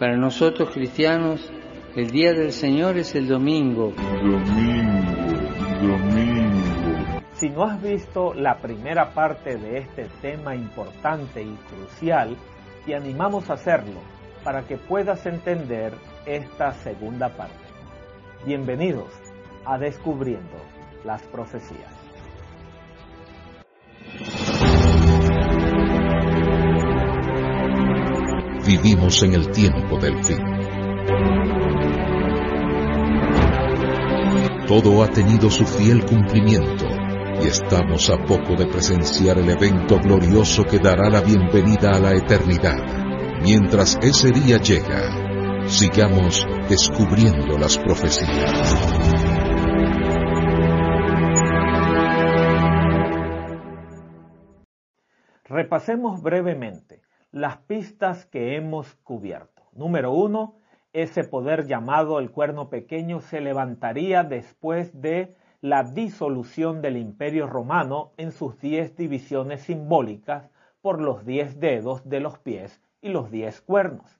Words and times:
Para 0.00 0.16
nosotros 0.16 0.70
cristianos, 0.70 1.52
el 1.94 2.10
día 2.10 2.32
del 2.32 2.52
Señor 2.52 2.96
es 2.96 3.14
el 3.14 3.28
domingo. 3.28 3.92
Domingo, 4.22 5.42
domingo. 5.82 7.20
Si 7.34 7.50
no 7.50 7.64
has 7.64 7.82
visto 7.82 8.32
la 8.32 8.56
primera 8.62 9.12
parte 9.12 9.58
de 9.58 9.76
este 9.76 10.08
tema 10.22 10.56
importante 10.56 11.42
y 11.42 11.54
crucial, 11.68 12.34
te 12.86 12.96
animamos 12.96 13.50
a 13.50 13.52
hacerlo 13.52 14.00
para 14.42 14.62
que 14.62 14.78
puedas 14.78 15.26
entender 15.26 15.92
esta 16.24 16.72
segunda 16.72 17.28
parte. 17.36 17.52
Bienvenidos 18.46 19.10
a 19.66 19.76
Descubriendo 19.76 20.56
las 21.04 21.20
Profecías. 21.24 21.99
Vivimos 28.70 29.20
en 29.24 29.34
el 29.34 29.50
tiempo 29.50 29.98
del 29.98 30.24
fin. 30.24 30.38
Todo 34.68 35.02
ha 35.02 35.08
tenido 35.08 35.50
su 35.50 35.66
fiel 35.66 36.06
cumplimiento 36.06 36.86
y 37.42 37.48
estamos 37.48 38.08
a 38.10 38.18
poco 38.18 38.54
de 38.54 38.66
presenciar 38.66 39.38
el 39.38 39.50
evento 39.50 39.98
glorioso 39.98 40.62
que 40.62 40.78
dará 40.78 41.10
la 41.10 41.20
bienvenida 41.20 41.96
a 41.96 41.98
la 41.98 42.14
eternidad. 42.14 43.40
Mientras 43.42 43.98
ese 44.02 44.30
día 44.30 44.58
llega, 44.58 45.66
sigamos 45.66 46.46
descubriendo 46.68 47.58
las 47.58 47.76
profecías. 47.76 48.76
Repasemos 55.48 56.22
brevemente 56.22 57.09
las 57.32 57.58
pistas 57.58 58.26
que 58.26 58.56
hemos 58.56 58.96
cubierto. 59.04 59.62
Número 59.72 60.10
uno, 60.10 60.56
ese 60.92 61.22
poder 61.22 61.68
llamado 61.68 62.18
el 62.18 62.32
cuerno 62.32 62.68
pequeño 62.68 63.20
se 63.20 63.40
levantaría 63.40 64.24
después 64.24 65.00
de 65.00 65.36
la 65.60 65.84
disolución 65.84 66.82
del 66.82 66.96
imperio 66.96 67.46
romano 67.46 68.10
en 68.16 68.32
sus 68.32 68.58
diez 68.58 68.96
divisiones 68.96 69.62
simbólicas 69.62 70.50
por 70.82 71.00
los 71.00 71.24
diez 71.24 71.60
dedos 71.60 72.08
de 72.08 72.18
los 72.18 72.40
pies 72.40 72.80
y 73.00 73.10
los 73.10 73.30
diez 73.30 73.60
cuernos. 73.60 74.18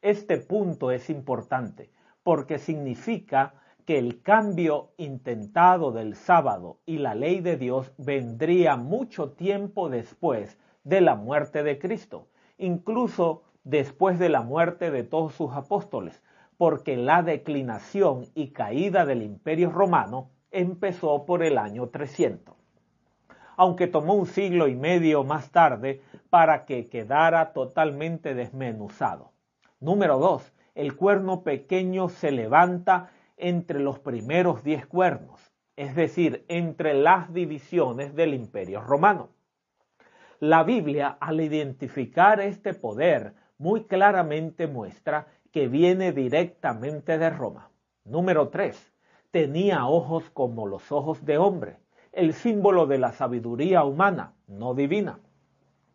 Este 0.00 0.38
punto 0.38 0.92
es 0.92 1.10
importante 1.10 1.90
porque 2.22 2.58
significa 2.58 3.52
que 3.84 3.98
el 3.98 4.22
cambio 4.22 4.92
intentado 4.96 5.92
del 5.92 6.14
sábado 6.14 6.78
y 6.86 6.98
la 6.98 7.14
ley 7.14 7.40
de 7.40 7.58
Dios 7.58 7.92
vendría 7.98 8.76
mucho 8.76 9.32
tiempo 9.32 9.90
después 9.90 10.58
de 10.84 11.02
la 11.02 11.16
muerte 11.16 11.62
de 11.62 11.78
Cristo 11.78 12.28
incluso 12.58 13.42
después 13.64 14.18
de 14.18 14.28
la 14.28 14.42
muerte 14.42 14.90
de 14.90 15.02
todos 15.02 15.34
sus 15.34 15.52
apóstoles, 15.52 16.22
porque 16.56 16.96
la 16.96 17.22
declinación 17.22 18.26
y 18.34 18.48
caída 18.48 19.04
del 19.04 19.22
imperio 19.22 19.70
romano 19.70 20.30
empezó 20.50 21.26
por 21.26 21.42
el 21.42 21.58
año 21.58 21.88
300, 21.88 22.54
aunque 23.56 23.86
tomó 23.86 24.14
un 24.14 24.26
siglo 24.26 24.68
y 24.68 24.76
medio 24.76 25.24
más 25.24 25.50
tarde 25.50 26.00
para 26.30 26.64
que 26.64 26.88
quedara 26.88 27.52
totalmente 27.52 28.34
desmenuzado. 28.34 29.32
Número 29.80 30.18
2. 30.18 30.52
El 30.74 30.96
cuerno 30.96 31.42
pequeño 31.42 32.08
se 32.08 32.30
levanta 32.30 33.10
entre 33.36 33.80
los 33.80 33.98
primeros 33.98 34.62
diez 34.62 34.86
cuernos, 34.86 35.52
es 35.76 35.94
decir, 35.94 36.44
entre 36.48 36.94
las 36.94 37.32
divisiones 37.34 38.14
del 38.14 38.32
imperio 38.32 38.80
romano. 38.80 39.28
La 40.40 40.64
Biblia, 40.64 41.16
al 41.18 41.40
identificar 41.40 42.40
este 42.40 42.74
poder, 42.74 43.32
muy 43.56 43.84
claramente 43.84 44.66
muestra 44.66 45.28
que 45.50 45.66
viene 45.66 46.12
directamente 46.12 47.16
de 47.16 47.30
Roma. 47.30 47.70
Número 48.04 48.50
3. 48.50 48.92
Tenía 49.30 49.86
ojos 49.86 50.28
como 50.28 50.66
los 50.66 50.92
ojos 50.92 51.24
de 51.24 51.38
hombre, 51.38 51.78
el 52.12 52.34
símbolo 52.34 52.86
de 52.86 52.98
la 52.98 53.12
sabiduría 53.12 53.84
humana, 53.84 54.34
no 54.46 54.74
divina. 54.74 55.20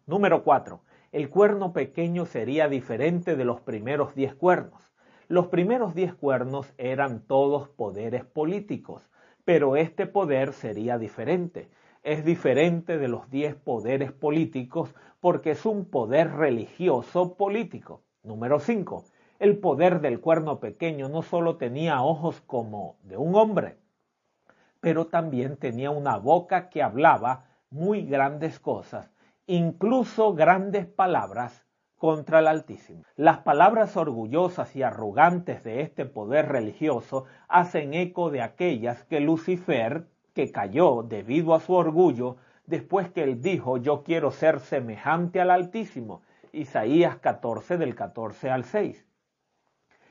Número 0.08 0.44
4. 0.44 0.82
El 1.12 1.30
cuerno 1.30 1.72
pequeño 1.72 2.26
sería 2.26 2.68
diferente 2.68 3.36
de 3.36 3.46
los 3.46 3.62
primeros 3.62 4.16
diez 4.16 4.34
cuernos. 4.34 4.82
Los 5.28 5.50
primeros 5.50 5.94
diez 5.94 6.16
cuernos 6.16 6.74
eran 6.80 7.28
todos 7.28 7.70
poderes 7.70 8.26
políticos, 8.26 9.08
pero 9.46 9.76
este 9.76 10.08
poder 10.08 10.54
sería 10.54 10.98
diferente 10.98 11.70
es 12.04 12.26
diferente 12.26 12.98
de 12.98 13.08
los 13.08 13.30
diez 13.30 13.56
poderes 13.56 14.12
políticos 14.12 14.94
porque 15.20 15.52
es 15.52 15.66
un 15.66 15.86
poder 15.86 16.32
religioso 16.32 17.36
político. 17.36 18.02
Número 18.24 18.60
5. 18.60 19.04
El 19.40 19.58
poder 19.60 20.02
del 20.02 20.20
cuerno 20.20 20.60
pequeño 20.60 21.10
no 21.10 21.22
solo 21.22 21.58
tenía 21.58 22.02
ojos 22.02 22.42
como 22.42 22.98
de 23.04 23.18
un 23.18 23.36
hombre, 23.36 23.78
pero 24.80 25.08
también 25.08 25.58
tenía 25.58 25.92
una 25.92 26.18
boca 26.18 26.70
que 26.70 26.84
hablaba 26.84 27.46
muy 27.70 28.06
grandes 28.06 28.60
cosas, 28.60 29.12
incluso 29.48 30.34
grandes 30.34 30.86
palabras 30.86 31.66
contra 31.98 32.40
el 32.40 32.48
Altísimo. 32.48 33.04
Las 33.16 33.40
palabras 33.40 33.96
orgullosas 33.96 34.76
y 34.76 34.82
arrogantes 34.82 35.64
de 35.64 35.82
este 35.82 36.06
poder 36.06 36.50
religioso 36.50 37.26
hacen 37.48 37.94
eco 37.94 38.32
de 38.32 38.42
aquellas 38.42 39.04
que 39.04 39.20
Lucifer 39.20 40.08
que 40.34 40.52
cayó 40.52 41.04
debido 41.04 41.54
a 41.54 41.60
su 41.60 41.74
orgullo 41.74 42.38
después 42.66 43.10
que 43.12 43.24
él 43.24 43.42
dijo, 43.42 43.78
yo 43.78 44.04
quiero 44.04 44.32
ser 44.32 44.60
semejante 44.60 45.42
al 45.42 45.52
Altísimo. 45.52 46.22
Isaías 46.54 47.18
14 47.18 47.78
del 47.78 47.96
14 47.96 48.50
al 48.50 48.66
6. 48.66 49.06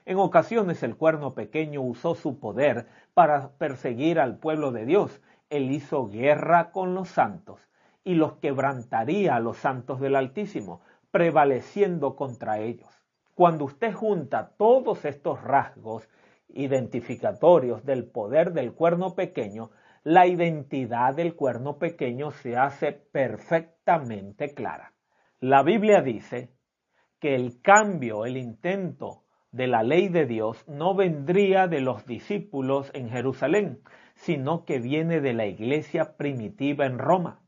En 0.06 0.18
ocasiones 0.18 0.82
el 0.82 0.96
cuerno 0.96 1.34
pequeño 1.34 1.82
usó 1.82 2.14
su 2.14 2.38
poder 2.38 2.86
para 3.14 3.50
perseguir 3.58 4.18
al 4.18 4.38
pueblo 4.38 4.72
de 4.72 4.86
Dios. 4.86 5.20
Él 5.50 5.70
hizo 5.70 6.08
guerra 6.08 6.70
con 6.72 6.94
los 6.94 7.08
santos 7.10 7.60
y 8.04 8.14
los 8.14 8.34
quebrantaría 8.34 9.36
a 9.36 9.40
los 9.40 9.58
santos 9.58 10.00
del 10.00 10.16
Altísimo, 10.16 10.80
prevaleciendo 11.10 12.16
contra 12.16 12.60
ellos. 12.60 12.88
Cuando 13.34 13.64
usted 13.64 13.92
junta 13.92 14.52
todos 14.56 15.04
estos 15.04 15.42
rasgos 15.42 16.08
identificatorios 16.48 17.84
del 17.84 18.04
poder 18.04 18.52
del 18.52 18.72
cuerno 18.72 19.14
pequeño, 19.14 19.70
la 20.02 20.26
identidad 20.26 21.14
del 21.14 21.34
cuerno 21.34 21.78
pequeño 21.78 22.30
se 22.30 22.56
hace 22.56 22.92
perfectamente 22.92 24.54
clara. 24.54 24.94
La 25.40 25.62
Biblia 25.62 26.00
dice 26.00 26.54
que 27.18 27.34
el 27.34 27.60
cambio, 27.60 28.24
el 28.24 28.38
intento 28.38 29.24
de 29.52 29.66
la 29.66 29.82
ley 29.82 30.08
de 30.08 30.26
Dios 30.26 30.64
no 30.68 30.94
vendría 30.94 31.66
de 31.66 31.80
los 31.80 32.06
discípulos 32.06 32.90
en 32.94 33.10
Jerusalén, 33.10 33.82
sino 34.14 34.64
que 34.64 34.78
viene 34.78 35.20
de 35.20 35.34
la 35.34 35.46
iglesia 35.46 36.16
primitiva 36.16 36.86
en 36.86 36.98
Roma. 36.98 37.42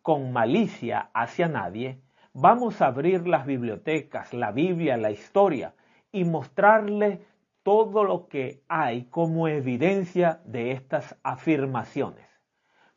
Con 0.00 0.32
malicia 0.32 1.10
hacia 1.12 1.48
nadie, 1.48 2.00
vamos 2.32 2.80
a 2.80 2.86
abrir 2.86 3.26
las 3.26 3.44
bibliotecas, 3.44 4.32
la 4.32 4.50
Biblia, 4.50 4.96
la 4.96 5.10
historia 5.10 5.74
y 6.10 6.24
mostrarle 6.24 7.26
todo 7.62 8.02
lo 8.02 8.26
que 8.26 8.64
hay 8.68 9.04
como 9.04 9.46
evidencia 9.46 10.40
de 10.44 10.72
estas 10.72 11.16
afirmaciones, 11.22 12.26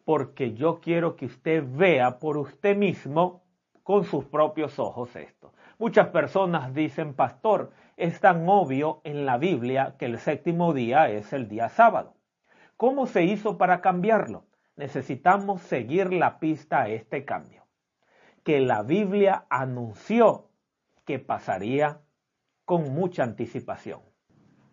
porque 0.04 0.54
yo 0.54 0.80
quiero 0.80 1.16
que 1.16 1.28
usted 1.28 1.64
vea 1.68 2.18
por 2.20 2.38
usted 2.38 2.76
mismo 2.76 3.44
con 3.84 4.06
sus 4.06 4.26
propios 4.26 4.80
ojos 4.80 5.16
esto. 5.16 5.54
Muchas 5.78 6.08
personas 6.08 6.74
dicen, 6.74 7.14
pastor, 7.14 7.72
es 7.96 8.20
tan 8.20 8.48
obvio 8.50 9.02
en 9.04 9.26
la 9.26 9.38
Biblia 9.38 9.96
que 10.00 10.06
el 10.06 10.18
séptimo 10.18 10.74
día 10.74 11.10
es 11.10 11.32
el 11.34 11.48
día 11.48 11.70
sábado. 11.70 12.16
¿Cómo 12.76 13.06
se 13.06 13.24
hizo 13.24 13.58
para 13.58 13.82
cambiarlo? 13.82 14.46
Necesitamos 14.76 15.62
seguir 15.62 16.12
la 16.12 16.40
pista 16.40 16.82
a 16.82 16.90
este 16.90 17.24
cambio. 17.24 17.68
Que 18.44 18.60
la 18.60 18.82
Biblia 18.82 19.46
anunció 19.50 20.50
que 21.06 21.20
pasaría 21.20 22.02
con 22.66 22.94
mucha 22.94 23.24
anticipación 23.24 24.02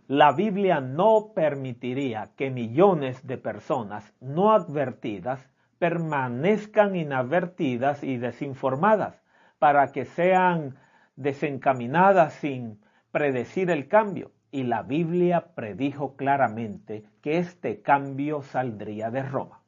la 0.08 0.32
Biblia 0.32 0.81
no 0.81 1.32
permitiría 1.34 2.31
que 2.37 2.50
millones 2.50 3.26
de 3.26 3.38
personas 3.38 4.12
no 4.20 4.52
advertidas 4.52 5.49
permanezcan 5.78 6.96
inadvertidas 6.96 8.02
y 8.02 8.16
desinformadas 8.16 9.22
para 9.58 9.93
que 9.93 10.04
sean 10.04 10.76
desencaminadas 11.16 12.34
sin 12.34 12.81
predecir 13.10 13.70
el 13.70 13.88
cambio. 13.88 14.32
Y 14.50 14.64
la 14.64 14.82
Biblia 14.82 15.54
predijo 15.54 16.16
claramente 16.16 17.05
que 17.22 17.38
este 17.38 17.81
cambio 17.81 18.43
saldría 18.43 19.10
de 19.10 19.22
Roma. 19.22 19.62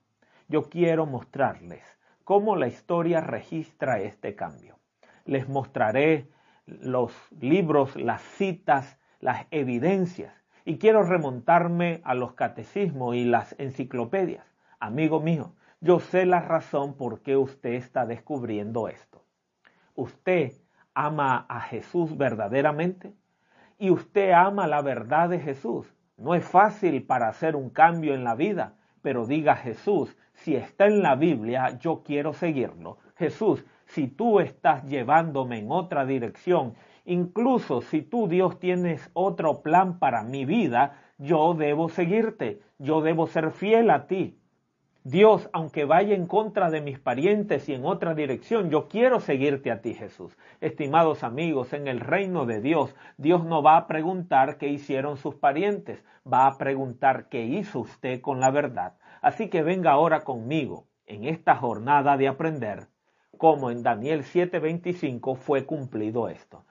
Yo 0.48 0.68
quiero 0.68 1.06
mostrarles 1.06 1.82
cómo 2.24 2.56
la 2.56 2.66
historia 2.66 3.20
registra 3.20 4.00
este 4.00 4.34
cambio. 4.34 4.78
Les 5.24 5.48
mostraré 5.48 6.28
los 6.66 7.12
libros, 7.40 7.96
las 7.96 8.20
citas, 8.20 8.98
las 9.24 9.46
evidencias 9.50 10.32
y 10.64 10.78
quiero 10.78 11.02
remontarme 11.02 12.00
a 12.04 12.14
los 12.14 12.34
catecismos 12.34 13.16
y 13.16 13.24
las 13.24 13.54
enciclopedias. 13.58 14.46
Amigo 14.78 15.20
mío, 15.20 15.54
yo 15.80 15.98
sé 15.98 16.26
la 16.26 16.40
razón 16.40 16.94
por 16.94 17.22
qué 17.22 17.36
usted 17.36 17.72
está 17.72 18.06
descubriendo 18.06 18.86
esto. 18.86 19.24
¿Usted 19.96 20.52
ama 20.94 21.46
a 21.48 21.60
Jesús 21.60 22.16
verdaderamente? 22.16 23.14
y 23.78 23.90
usted 23.90 24.32
ama 24.32 24.66
la 24.66 24.82
verdad 24.82 25.28
de 25.28 25.40
Jesús. 25.40 25.92
No 26.16 26.34
es 26.34 26.44
fácil 26.44 27.02
para 27.04 27.28
hacer 27.28 27.56
un 27.56 27.70
cambio 27.70 28.14
en 28.14 28.24
la 28.24 28.34
vida, 28.34 28.76
pero 29.02 29.26
diga 29.26 29.56
Jesús, 29.56 30.16
si 30.32 30.56
está 30.56 30.86
en 30.86 31.02
la 31.02 31.16
Biblia, 31.16 31.78
yo 31.78 32.02
quiero 32.04 32.32
seguirlo. 32.32 32.98
Jesús, 33.16 33.64
si 33.86 34.08
tú 34.08 34.40
estás 34.40 34.84
llevándome 34.84 35.58
en 35.58 35.70
otra 35.70 36.06
dirección, 36.06 36.74
incluso 37.04 37.80
si 37.80 38.02
tú 38.02 38.28
Dios 38.28 38.58
tienes 38.58 39.10
otro 39.12 39.62
plan 39.62 39.98
para 39.98 40.22
mi 40.22 40.44
vida, 40.44 40.98
yo 41.18 41.54
debo 41.54 41.88
seguirte, 41.88 42.60
yo 42.78 43.00
debo 43.00 43.26
ser 43.26 43.50
fiel 43.50 43.90
a 43.90 44.06
ti. 44.06 44.38
Dios, 45.06 45.50
aunque 45.52 45.84
vaya 45.84 46.14
en 46.14 46.26
contra 46.26 46.70
de 46.70 46.80
mis 46.80 46.98
parientes 46.98 47.68
y 47.68 47.74
en 47.74 47.84
otra 47.84 48.14
dirección, 48.14 48.70
yo 48.70 48.88
quiero 48.88 49.20
seguirte 49.20 49.70
a 49.70 49.82
ti, 49.82 49.92
Jesús. 49.92 50.34
Estimados 50.62 51.22
amigos, 51.22 51.74
en 51.74 51.88
el 51.88 52.00
reino 52.00 52.46
de 52.46 52.62
Dios, 52.62 52.94
Dios 53.18 53.44
no 53.44 53.62
va 53.62 53.76
a 53.76 53.86
preguntar 53.86 54.56
qué 54.56 54.68
hicieron 54.68 55.18
sus 55.18 55.34
parientes, 55.34 56.02
va 56.26 56.46
a 56.46 56.56
preguntar 56.56 57.28
qué 57.28 57.44
hizo 57.44 57.80
usted 57.80 58.22
con 58.22 58.40
la 58.40 58.50
verdad. 58.50 58.94
Así 59.20 59.48
que 59.50 59.62
venga 59.62 59.92
ahora 59.92 60.20
conmigo 60.22 60.86
en 61.06 61.24
esta 61.24 61.54
jornada 61.54 62.16
de 62.16 62.28
aprender 62.28 62.88
cómo 63.36 63.70
en 63.70 63.82
Daniel 63.82 64.24
7:25 64.24 65.36
fue 65.36 65.66
cumplido 65.66 66.28
esto. 66.28 66.64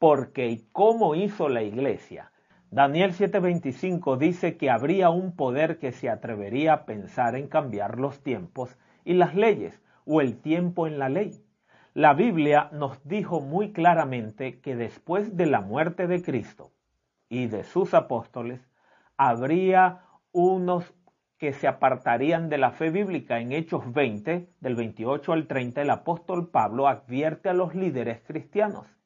Porque 0.00 0.48
y 0.48 0.66
cómo 0.72 1.14
hizo 1.14 1.48
la 1.48 1.62
iglesia 1.62 2.32
Daniel 2.72 3.12
7:25 3.12 4.16
dice 4.16 4.56
que 4.56 4.70
habría 4.70 5.10
un 5.10 5.34
poder 5.34 5.78
que 5.78 5.90
se 5.90 6.08
atrevería 6.08 6.72
a 6.72 6.84
pensar 6.86 7.34
en 7.34 7.48
cambiar 7.48 7.98
los 7.98 8.22
tiempos 8.22 8.78
y 9.04 9.14
las 9.14 9.34
leyes 9.34 9.82
o 10.04 10.20
el 10.20 10.40
tiempo 10.40 10.86
en 10.86 11.00
la 11.00 11.08
ley. 11.08 11.44
La 11.94 12.14
Biblia 12.14 12.70
nos 12.72 13.06
dijo 13.06 13.40
muy 13.40 13.72
claramente 13.72 14.60
que 14.60 14.76
después 14.76 15.36
de 15.36 15.46
la 15.46 15.62
muerte 15.62 16.06
de 16.06 16.22
Cristo 16.22 16.70
y 17.28 17.48
de 17.48 17.64
sus 17.64 17.92
apóstoles, 17.92 18.60
habría 19.16 20.04
unos 20.30 20.94
que 21.38 21.52
se 21.52 21.66
apartarían 21.66 22.48
de 22.48 22.58
la 22.58 22.70
fe 22.70 22.90
bíblica. 22.90 23.40
En 23.40 23.50
Hechos 23.50 23.92
20, 23.92 24.48
del 24.60 24.76
28 24.76 25.32
al 25.32 25.46
30, 25.48 25.82
el 25.82 25.90
apóstol 25.90 26.50
Pablo 26.50 26.86
advierte 26.86 27.48
a 27.48 27.54
los 27.54 27.74
líderes 27.74 28.22
cristianos. 28.24 28.99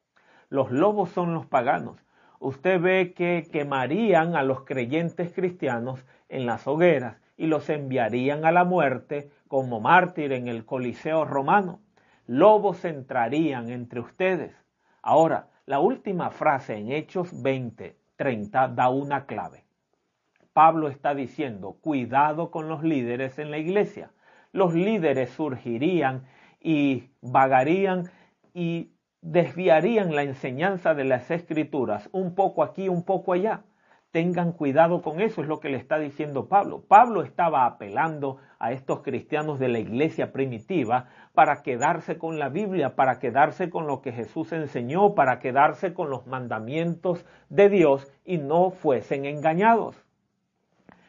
Los 0.55 0.71
lobos 0.71 1.11
son 1.11 1.35
los 1.35 1.47
paganos 1.47 2.05
usted 2.45 2.79
ve 2.79 3.15
que 3.15 3.49
quemarían 3.51 4.37
a 4.37 4.43
los 4.43 4.65
creyentes 4.65 5.33
cristianos 5.33 6.05
en 6.29 6.45
las 6.45 6.67
hogueras 6.67 7.17
y 7.39 7.47
los 7.47 7.71
enviarían 7.71 8.45
a 8.45 8.53
la 8.53 8.65
muerte 8.65 9.31
como 9.49 9.81
mártir 9.81 10.31
en 10.33 10.47
el 10.49 10.67
Coliseo 10.67 11.25
romano. 11.25 11.81
Lobos 12.27 12.85
entrarían 12.85 13.71
entre 13.71 14.01
ustedes. 14.01 14.55
Ahora, 15.01 15.49
la 15.65 15.81
última 15.81 16.31
frase 16.31 16.77
en 16.77 16.93
Hechos 16.93 17.43
20, 17.43 17.97
30 18.17 18.69
da 18.69 18.91
una 18.91 19.25
clave. 19.25 19.65
Pablo 20.53 20.89
está 20.89 21.15
diciendo, 21.15 21.79
cuidado 21.81 22.51
con 22.51 22.69
los 22.69 22.83
líderes 22.83 23.39
en 23.39 23.51
la 23.51 23.57
iglesia. 23.57 24.11
Los 24.53 24.75
líderes 24.75 25.31
surgirían 25.31 26.27
y 26.61 27.09
vagarían 27.23 28.11
y 28.53 28.91
desviarían 29.25 30.15
la 30.15 30.23
enseñanza 30.23 30.93
de 30.93 31.05
las 31.05 31.31
escrituras 31.31 32.11
un 32.13 32.35
poco 32.35 32.63
aquí, 32.63 32.91
un 32.91 33.05
poco 33.05 33.33
allá. 33.33 33.63
Tengan 34.11 34.53
cuidado 34.53 35.01
con 35.01 35.21
eso, 35.21 35.41
es 35.41 35.49
lo 35.49 35.61
que 35.61 35.71
le 35.71 35.79
está 35.79 35.99
diciendo 35.99 36.47
Pablo. 36.47 36.85
Pablo 36.87 37.23
estaba 37.23 37.65
apelando 37.65 38.37
a 38.59 38.73
estos 38.73 39.01
cristianos 39.01 39.59
de 39.59 39.69
la 39.69 39.79
iglesia 39.79 40.31
primitiva 40.31 41.09
para 41.33 41.63
quedarse 41.63 42.19
con 42.19 42.39
la 42.39 42.51
Biblia, 42.51 42.97
para 42.97 43.19
quedarse 43.19 43.71
con 43.71 43.87
lo 43.87 44.03
que 44.03 44.13
Jesús 44.13 44.53
enseñó, 44.53 45.15
para 45.15 45.39
quedarse 45.39 45.95
con 45.95 46.11
los 46.11 46.27
mandamientos 46.27 47.25
de 47.49 47.71
Dios 47.71 48.13
y 48.27 48.37
no 48.37 48.71
fuesen 48.71 49.25
engañados. 49.25 49.97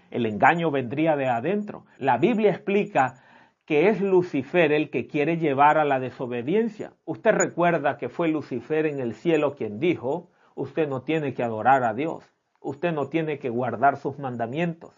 El 0.09 0.25
engaño 0.25 0.71
vendría 0.71 1.17
de 1.17 1.27
adentro. 1.27 1.85
La 1.97 2.17
Biblia 2.17 2.51
explica 2.51 3.24
que 3.65 3.89
es 3.89 3.99
Lucifer 3.99 4.71
el 4.71 4.91
que 4.91 5.07
quiere 5.07 5.37
llevar 5.37 5.77
a 5.77 5.85
la 5.85 5.99
desobediencia. 5.99 6.93
Usted 7.03 7.31
recuerda 7.31 7.97
que 7.97 8.09
fue 8.09 8.27
Lucifer 8.27 8.85
en 8.85 8.99
el 8.99 9.15
cielo 9.15 9.55
quien 9.55 9.79
dijo, 9.79 10.29
usted 10.53 10.87
no 10.87 11.01
tiene 11.01 11.33
que 11.33 11.43
adorar 11.43 11.83
a 11.83 11.95
Dios, 11.95 12.23
usted 12.59 12.93
no 12.93 13.07
tiene 13.09 13.39
que 13.39 13.49
guardar 13.49 13.97
sus 13.97 14.19
mandamientos. 14.19 14.93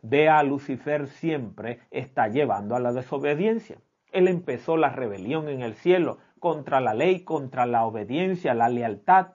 Vea 0.00 0.38
a 0.38 0.42
Lucifer 0.42 1.08
siempre 1.08 1.80
está 1.90 2.28
llevando 2.28 2.76
a 2.76 2.80
la 2.80 2.92
desobediencia. 2.92 3.78
Él 4.10 4.26
empezó 4.28 4.76
la 4.78 4.88
rebelión 4.88 5.48
en 5.48 5.60
el 5.60 5.74
cielo 5.74 6.18
contra 6.38 6.80
la 6.80 6.94
ley, 6.94 7.24
contra 7.24 7.66
la 7.66 7.84
obediencia, 7.84 8.54
la 8.54 8.70
lealtad, 8.70 9.32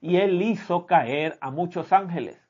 y 0.00 0.16
él 0.16 0.40
hizo 0.40 0.86
caer 0.86 1.36
a 1.40 1.50
muchos 1.50 1.92
ángeles. 1.92 2.40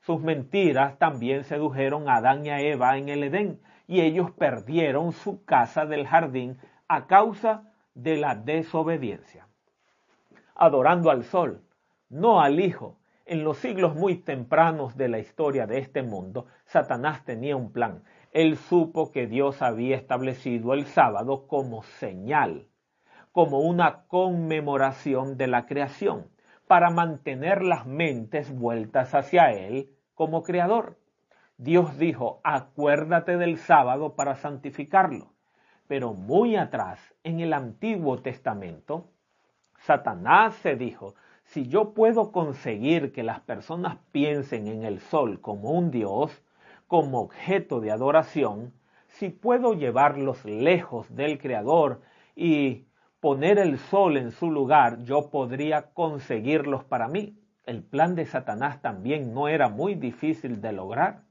Sus 0.00 0.20
mentiras 0.22 0.98
también 0.98 1.44
sedujeron 1.44 2.08
a 2.08 2.16
Adán 2.16 2.46
y 2.46 2.50
a 2.50 2.60
Eva 2.60 2.96
en 2.96 3.08
el 3.08 3.24
Edén, 3.24 3.60
y 3.92 4.00
ellos 4.00 4.30
perdieron 4.30 5.12
su 5.12 5.44
casa 5.44 5.84
del 5.84 6.06
jardín 6.06 6.56
a 6.88 7.06
causa 7.06 7.64
de 7.92 8.16
la 8.16 8.34
desobediencia. 8.34 9.48
Adorando 10.54 11.10
al 11.10 11.24
sol, 11.24 11.60
no 12.08 12.40
al 12.40 12.58
Hijo, 12.58 12.96
en 13.26 13.44
los 13.44 13.58
siglos 13.58 13.94
muy 13.94 14.16
tempranos 14.16 14.96
de 14.96 15.08
la 15.08 15.18
historia 15.18 15.66
de 15.66 15.76
este 15.76 16.02
mundo, 16.02 16.46
Satanás 16.64 17.22
tenía 17.26 17.54
un 17.54 17.70
plan. 17.70 18.02
Él 18.30 18.56
supo 18.56 19.12
que 19.12 19.26
Dios 19.26 19.60
había 19.60 19.96
establecido 19.96 20.72
el 20.72 20.86
sábado 20.86 21.46
como 21.46 21.82
señal, 21.82 22.68
como 23.30 23.60
una 23.60 24.04
conmemoración 24.06 25.36
de 25.36 25.48
la 25.48 25.66
creación, 25.66 26.30
para 26.66 26.88
mantener 26.88 27.62
las 27.62 27.84
mentes 27.84 28.50
vueltas 28.58 29.14
hacia 29.14 29.52
Él 29.52 29.90
como 30.14 30.42
creador. 30.42 30.96
Dios 31.56 31.98
dijo, 31.98 32.40
acuérdate 32.44 33.36
del 33.36 33.58
sábado 33.58 34.14
para 34.14 34.36
santificarlo. 34.36 35.32
Pero 35.86 36.14
muy 36.14 36.56
atrás, 36.56 36.98
en 37.22 37.40
el 37.40 37.52
Antiguo 37.52 38.18
Testamento, 38.18 39.10
Satanás 39.78 40.54
se 40.56 40.76
dijo, 40.76 41.14
si 41.44 41.68
yo 41.68 41.92
puedo 41.92 42.32
conseguir 42.32 43.12
que 43.12 43.22
las 43.22 43.40
personas 43.40 43.98
piensen 44.10 44.68
en 44.68 44.84
el 44.84 45.00
sol 45.00 45.40
como 45.40 45.72
un 45.72 45.90
Dios, 45.90 46.42
como 46.86 47.20
objeto 47.20 47.80
de 47.80 47.90
adoración, 47.90 48.72
si 49.08 49.28
puedo 49.28 49.74
llevarlos 49.74 50.44
lejos 50.44 51.14
del 51.14 51.38
Creador 51.38 52.00
y 52.34 52.86
poner 53.20 53.58
el 53.58 53.78
sol 53.78 54.16
en 54.16 54.32
su 54.32 54.50
lugar, 54.50 55.02
yo 55.04 55.30
podría 55.30 55.92
conseguirlos 55.92 56.84
para 56.84 57.08
mí. 57.08 57.38
El 57.66 57.82
plan 57.82 58.14
de 58.14 58.26
Satanás 58.26 58.80
también 58.80 59.34
no 59.34 59.48
era 59.48 59.68
muy 59.68 59.94
difícil 59.94 60.60
de 60.60 60.72
lograr. 60.72 61.22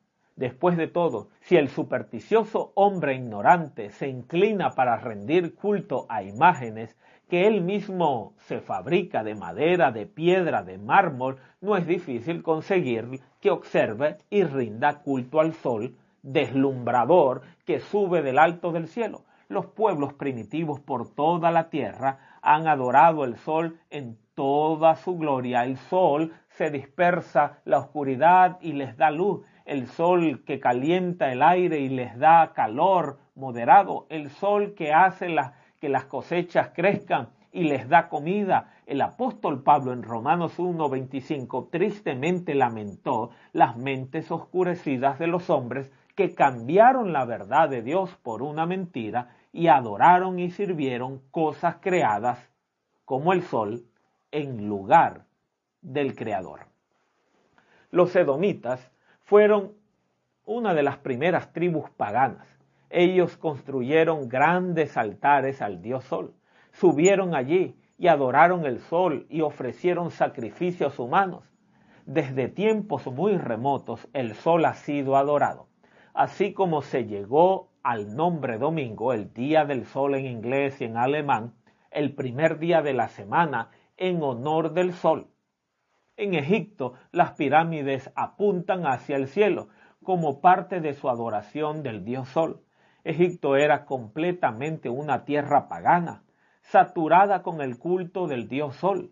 Después 0.41 0.75
de 0.75 0.87
todo, 0.87 1.27
si 1.41 1.55
el 1.55 1.69
supersticioso 1.69 2.71
hombre 2.73 3.13
ignorante 3.13 3.91
se 3.91 4.07
inclina 4.07 4.71
para 4.71 4.97
rendir 4.97 5.53
culto 5.53 6.07
a 6.09 6.23
imágenes 6.23 6.97
que 7.29 7.45
él 7.45 7.61
mismo 7.61 8.33
se 8.47 8.59
fabrica 8.59 9.23
de 9.23 9.35
madera, 9.35 9.91
de 9.91 10.07
piedra, 10.07 10.63
de 10.63 10.79
mármol, 10.79 11.37
no 11.61 11.77
es 11.77 11.85
difícil 11.85 12.41
conseguir 12.41 13.19
que 13.39 13.51
observe 13.51 14.17
y 14.31 14.43
rinda 14.43 15.03
culto 15.03 15.41
al 15.41 15.53
sol 15.53 15.95
deslumbrador 16.23 17.43
que 17.63 17.79
sube 17.79 18.23
del 18.23 18.39
alto 18.39 18.71
del 18.71 18.87
cielo. 18.87 19.21
Los 19.47 19.67
pueblos 19.67 20.13
primitivos 20.13 20.79
por 20.79 21.13
toda 21.13 21.51
la 21.51 21.69
tierra 21.69 22.17
han 22.41 22.67
adorado 22.67 23.25
el 23.25 23.37
sol 23.37 23.77
en 23.91 24.17
toda 24.33 24.95
su 24.95 25.19
gloria. 25.19 25.65
El 25.65 25.77
sol 25.77 26.33
se 26.49 26.71
dispersa 26.71 27.59
la 27.63 27.77
oscuridad 27.77 28.57
y 28.59 28.73
les 28.73 28.97
da 28.97 29.11
luz 29.11 29.43
el 29.71 29.87
sol 29.87 30.43
que 30.45 30.59
calienta 30.59 31.31
el 31.31 31.41
aire 31.41 31.79
y 31.79 31.87
les 31.87 32.19
da 32.19 32.51
calor 32.53 33.19
moderado, 33.35 34.05
el 34.09 34.29
sol 34.29 34.73
que 34.73 34.91
hace 34.91 35.33
que 35.79 35.87
las 35.87 36.03
cosechas 36.03 36.71
crezcan 36.75 37.29
y 37.53 37.63
les 37.63 37.87
da 37.87 38.09
comida. 38.09 38.73
El 38.85 38.99
apóstol 38.99 39.63
Pablo 39.63 39.93
en 39.93 40.03
Romanos 40.03 40.59
1:25 40.59 41.69
tristemente 41.71 42.53
lamentó 42.53 43.29
las 43.53 43.77
mentes 43.77 44.29
oscurecidas 44.29 45.19
de 45.19 45.27
los 45.27 45.49
hombres 45.49 45.89
que 46.15 46.35
cambiaron 46.35 47.13
la 47.13 47.23
verdad 47.23 47.69
de 47.69 47.81
Dios 47.81 48.13
por 48.23 48.41
una 48.41 48.65
mentira 48.65 49.29
y 49.53 49.67
adoraron 49.67 50.37
y 50.39 50.51
sirvieron 50.51 51.21
cosas 51.31 51.77
creadas 51.79 52.39
como 53.05 53.31
el 53.31 53.41
sol 53.41 53.85
en 54.31 54.67
lugar 54.67 55.23
del 55.81 56.13
Creador. 56.13 56.65
Los 57.89 58.13
edomitas 58.17 58.90
fueron 59.31 59.71
una 60.43 60.73
de 60.73 60.83
las 60.83 60.97
primeras 60.97 61.53
tribus 61.53 61.89
paganas. 61.91 62.45
Ellos 62.89 63.37
construyeron 63.37 64.27
grandes 64.27 64.97
altares 64.97 65.61
al 65.61 65.81
dios 65.81 66.03
Sol, 66.03 66.35
subieron 66.73 67.33
allí 67.33 67.79
y 67.97 68.09
adoraron 68.09 68.65
el 68.65 68.79
Sol 68.79 69.27
y 69.29 69.39
ofrecieron 69.39 70.11
sacrificios 70.11 70.99
humanos. 70.99 71.45
Desde 72.05 72.49
tiempos 72.49 73.07
muy 73.07 73.37
remotos 73.37 74.05
el 74.11 74.35
Sol 74.35 74.65
ha 74.65 74.73
sido 74.73 75.15
adorado, 75.15 75.69
así 76.13 76.51
como 76.51 76.81
se 76.81 77.05
llegó 77.05 77.69
al 77.83 78.17
nombre 78.17 78.57
domingo, 78.57 79.13
el 79.13 79.31
día 79.33 79.63
del 79.63 79.85
Sol 79.85 80.15
en 80.15 80.25
inglés 80.25 80.81
y 80.81 80.83
en 80.83 80.97
alemán, 80.97 81.53
el 81.89 82.15
primer 82.15 82.59
día 82.59 82.81
de 82.81 82.91
la 82.91 83.07
semana 83.07 83.69
en 83.95 84.21
honor 84.23 84.73
del 84.73 84.91
Sol. 84.91 85.30
En 86.17 86.33
Egipto 86.33 86.93
las 87.11 87.31
pirámides 87.33 88.11
apuntan 88.15 88.85
hacia 88.85 89.15
el 89.15 89.27
cielo 89.27 89.69
como 90.03 90.41
parte 90.41 90.81
de 90.81 90.93
su 90.93 91.09
adoración 91.09 91.83
del 91.83 92.03
dios 92.03 92.29
Sol. 92.29 92.61
Egipto 93.03 93.55
era 93.55 93.85
completamente 93.85 94.89
una 94.89 95.25
tierra 95.25 95.67
pagana, 95.67 96.23
saturada 96.61 97.41
con 97.41 97.61
el 97.61 97.79
culto 97.79 98.27
del 98.27 98.47
dios 98.47 98.75
Sol. 98.75 99.11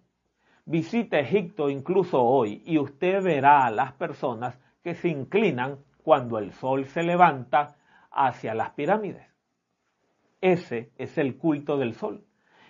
Visite 0.65 1.19
Egipto 1.19 1.69
incluso 1.69 2.21
hoy 2.21 2.61
y 2.65 2.77
usted 2.77 3.23
verá 3.23 3.65
a 3.65 3.71
las 3.71 3.93
personas 3.93 4.59
que 4.83 4.93
se 4.93 5.09
inclinan 5.09 5.79
cuando 6.03 6.37
el 6.37 6.53
sol 6.53 6.85
se 6.85 7.03
levanta 7.03 7.75
hacia 8.11 8.53
las 8.53 8.71
pirámides. 8.71 9.27
Ese 10.41 10.91
es 10.97 11.17
el 11.17 11.37
culto 11.37 11.77
del 11.77 11.93
sol. 11.95 12.23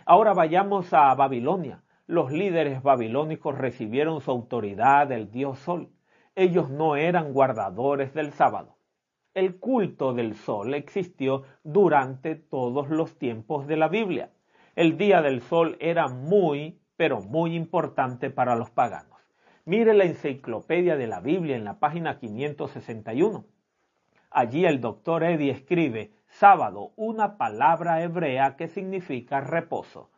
Ahora 0.05 0.33
vayamos 0.33 0.93
a 0.93 1.13
Babilonia. 1.13 1.83
Los 2.09 2.31
líderes 2.31 2.81
babilónicos 2.81 3.55
recibieron 3.55 4.19
su 4.19 4.31
autoridad 4.31 5.05
del 5.05 5.29
dios 5.29 5.59
sol. 5.59 5.91
Ellos 6.35 6.71
no 6.71 6.95
eran 6.95 7.33
guardadores 7.33 8.15
del 8.15 8.33
sábado. 8.33 8.77
El 9.35 9.59
culto 9.59 10.15
del 10.15 10.33
sol 10.33 10.73
existió 10.73 11.43
durante 11.63 12.33
todos 12.33 12.89
los 12.89 13.19
tiempos 13.19 13.67
de 13.67 13.77
la 13.77 13.89
Biblia. 13.89 14.31
El 14.75 14.97
día 14.97 15.21
del 15.21 15.41
sol 15.41 15.77
era 15.79 16.07
muy, 16.07 16.81
pero 16.97 17.21
muy 17.21 17.55
importante 17.55 18.31
para 18.31 18.55
los 18.55 18.71
paganos. 18.71 19.19
Mire 19.65 19.93
la 19.93 20.05
enciclopedia 20.05 20.95
de 20.97 21.05
la 21.05 21.19
Biblia 21.19 21.55
en 21.55 21.63
la 21.63 21.77
página 21.77 22.17
561. 22.17 23.45
Allí 24.31 24.65
el 24.65 24.81
doctor 24.81 25.23
Eddy 25.23 25.51
escribe 25.51 26.11
sábado, 26.27 26.91
una 26.95 27.37
palabra 27.37 28.01
hebrea 28.01 28.55
que 28.55 28.67
significa 28.67 29.41
reposo. 29.41 30.09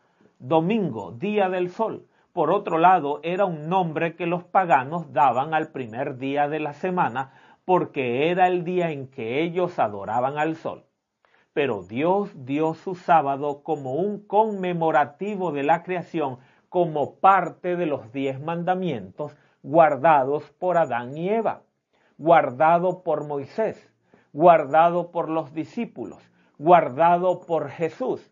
Domingo, 0.44 1.12
día 1.12 1.50
del 1.50 1.70
sol. 1.70 2.08
Por 2.34 2.52
otro 2.52 2.80
lado, 2.80 3.20
era 3.22 3.46
un 3.46 3.70
nombre 3.70 4.16
que 4.16 4.26
los 4.26 4.44
paganos 4.44 5.14
daban 5.14 5.54
al 5.54 5.72
primer 5.72 6.18
día 6.18 6.50
de 6.50 6.60
la 6.60 6.74
semana 6.74 7.32
porque 7.64 8.30
era 8.32 8.48
el 8.48 8.64
día 8.64 8.90
en 8.90 9.08
que 9.08 9.44
ellos 9.44 9.80
adoraban 9.80 10.38
al 10.38 10.56
sol. 10.56 10.86
Pero 11.54 11.84
Dios 11.84 12.32
dio 12.46 12.74
su 12.74 12.96
sábado 12.96 13.62
como 13.62 13.94
un 13.94 14.26
conmemorativo 14.26 15.52
de 15.52 15.64
la 15.64 15.84
creación, 15.84 16.40
como 16.70 17.20
parte 17.20 17.76
de 17.76 17.86
los 17.86 18.12
diez 18.12 18.42
mandamientos 18.42 19.36
guardados 19.62 20.50
por 20.58 20.78
Adán 20.78 21.16
y 21.16 21.30
Eva, 21.30 21.62
guardado 22.18 23.04
por 23.04 23.28
Moisés 23.28 23.92
guardado 24.34 25.12
por 25.12 25.30
los 25.30 25.54
discípulos, 25.54 26.24
guardado 26.58 27.42
por 27.42 27.70
Jesús. 27.70 28.32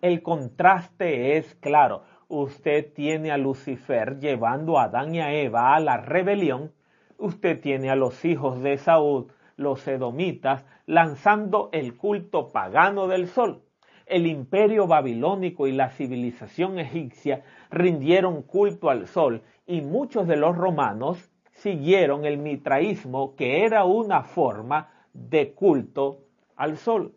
El 0.00 0.22
contraste 0.22 1.36
es 1.36 1.56
claro. 1.56 2.02
Usted 2.28 2.92
tiene 2.92 3.32
a 3.32 3.36
Lucifer 3.36 4.20
llevando 4.20 4.78
a 4.78 4.84
Adán 4.84 5.14
y 5.14 5.20
a 5.20 5.32
Eva 5.32 5.74
a 5.74 5.80
la 5.80 5.96
rebelión. 5.96 6.72
Usted 7.18 7.60
tiene 7.60 7.90
a 7.90 7.96
los 7.96 8.24
hijos 8.24 8.62
de 8.62 8.78
Saúl, 8.78 9.26
los 9.56 9.88
edomitas, 9.88 10.64
lanzando 10.86 11.68
el 11.72 11.96
culto 11.96 12.52
pagano 12.52 13.08
del 13.08 13.26
sol. 13.26 13.64
El 14.06 14.28
imperio 14.28 14.86
babilónico 14.86 15.66
y 15.66 15.72
la 15.72 15.90
civilización 15.90 16.78
egipcia 16.78 17.42
rindieron 17.70 18.42
culto 18.42 18.90
al 18.90 19.08
sol 19.08 19.42
y 19.66 19.80
muchos 19.80 20.28
de 20.28 20.36
los 20.36 20.56
romanos 20.56 21.28
siguieron 21.54 22.24
el 22.24 22.38
mitraísmo, 22.38 23.34
que 23.34 23.64
era 23.64 23.84
una 23.84 24.22
forma 24.22 24.90
de 25.12 25.54
culto 25.54 26.20
al 26.54 26.76
sol. 26.76 27.14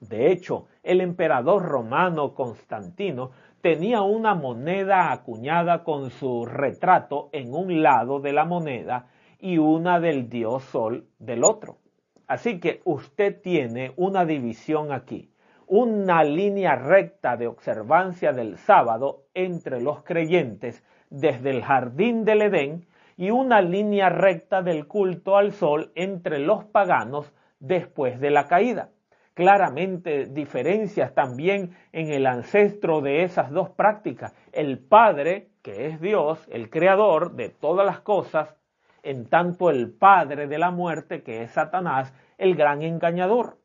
De 0.00 0.30
hecho, 0.30 0.66
el 0.82 1.00
emperador 1.00 1.62
romano 1.62 2.34
Constantino 2.34 3.30
tenía 3.60 4.02
una 4.02 4.34
moneda 4.34 5.12
acuñada 5.12 5.84
con 5.84 6.10
su 6.10 6.44
retrato 6.44 7.28
en 7.32 7.54
un 7.54 7.82
lado 7.82 8.20
de 8.20 8.32
la 8.32 8.44
moneda 8.44 9.06
y 9.38 9.58
una 9.58 10.00
del 10.00 10.28
dios 10.28 10.64
sol 10.64 11.06
del 11.18 11.44
otro. 11.44 11.78
Así 12.26 12.60
que 12.60 12.80
usted 12.84 13.40
tiene 13.40 13.92
una 13.96 14.24
división 14.24 14.92
aquí, 14.92 15.30
una 15.66 16.24
línea 16.24 16.76
recta 16.76 17.36
de 17.36 17.46
observancia 17.46 18.32
del 18.32 18.58
sábado 18.58 19.24
entre 19.34 19.80
los 19.80 20.02
creyentes 20.02 20.82
desde 21.10 21.50
el 21.50 21.62
jardín 21.62 22.24
del 22.24 22.42
Edén 22.42 22.86
y 23.16 23.30
una 23.30 23.60
línea 23.60 24.08
recta 24.08 24.62
del 24.62 24.86
culto 24.86 25.36
al 25.36 25.52
sol 25.52 25.92
entre 25.94 26.38
los 26.38 26.64
paganos 26.64 27.32
después 27.60 28.18
de 28.18 28.30
la 28.30 28.46
caída. 28.48 28.91
Claramente 29.34 30.26
diferencias 30.26 31.14
también 31.14 31.76
en 31.92 32.10
el 32.10 32.26
ancestro 32.26 33.00
de 33.00 33.22
esas 33.24 33.50
dos 33.50 33.70
prácticas. 33.70 34.34
El 34.52 34.78
Padre, 34.78 35.48
que 35.62 35.86
es 35.86 36.00
Dios, 36.00 36.46
el 36.50 36.68
creador 36.70 37.32
de 37.32 37.48
todas 37.48 37.86
las 37.86 38.00
cosas, 38.00 38.54
en 39.02 39.26
tanto 39.26 39.70
el 39.70 39.90
Padre 39.90 40.46
de 40.46 40.58
la 40.58 40.70
muerte, 40.70 41.22
que 41.22 41.42
es 41.42 41.52
Satanás, 41.52 42.12
el 42.38 42.54
gran 42.54 42.82
engañador. 42.82 43.58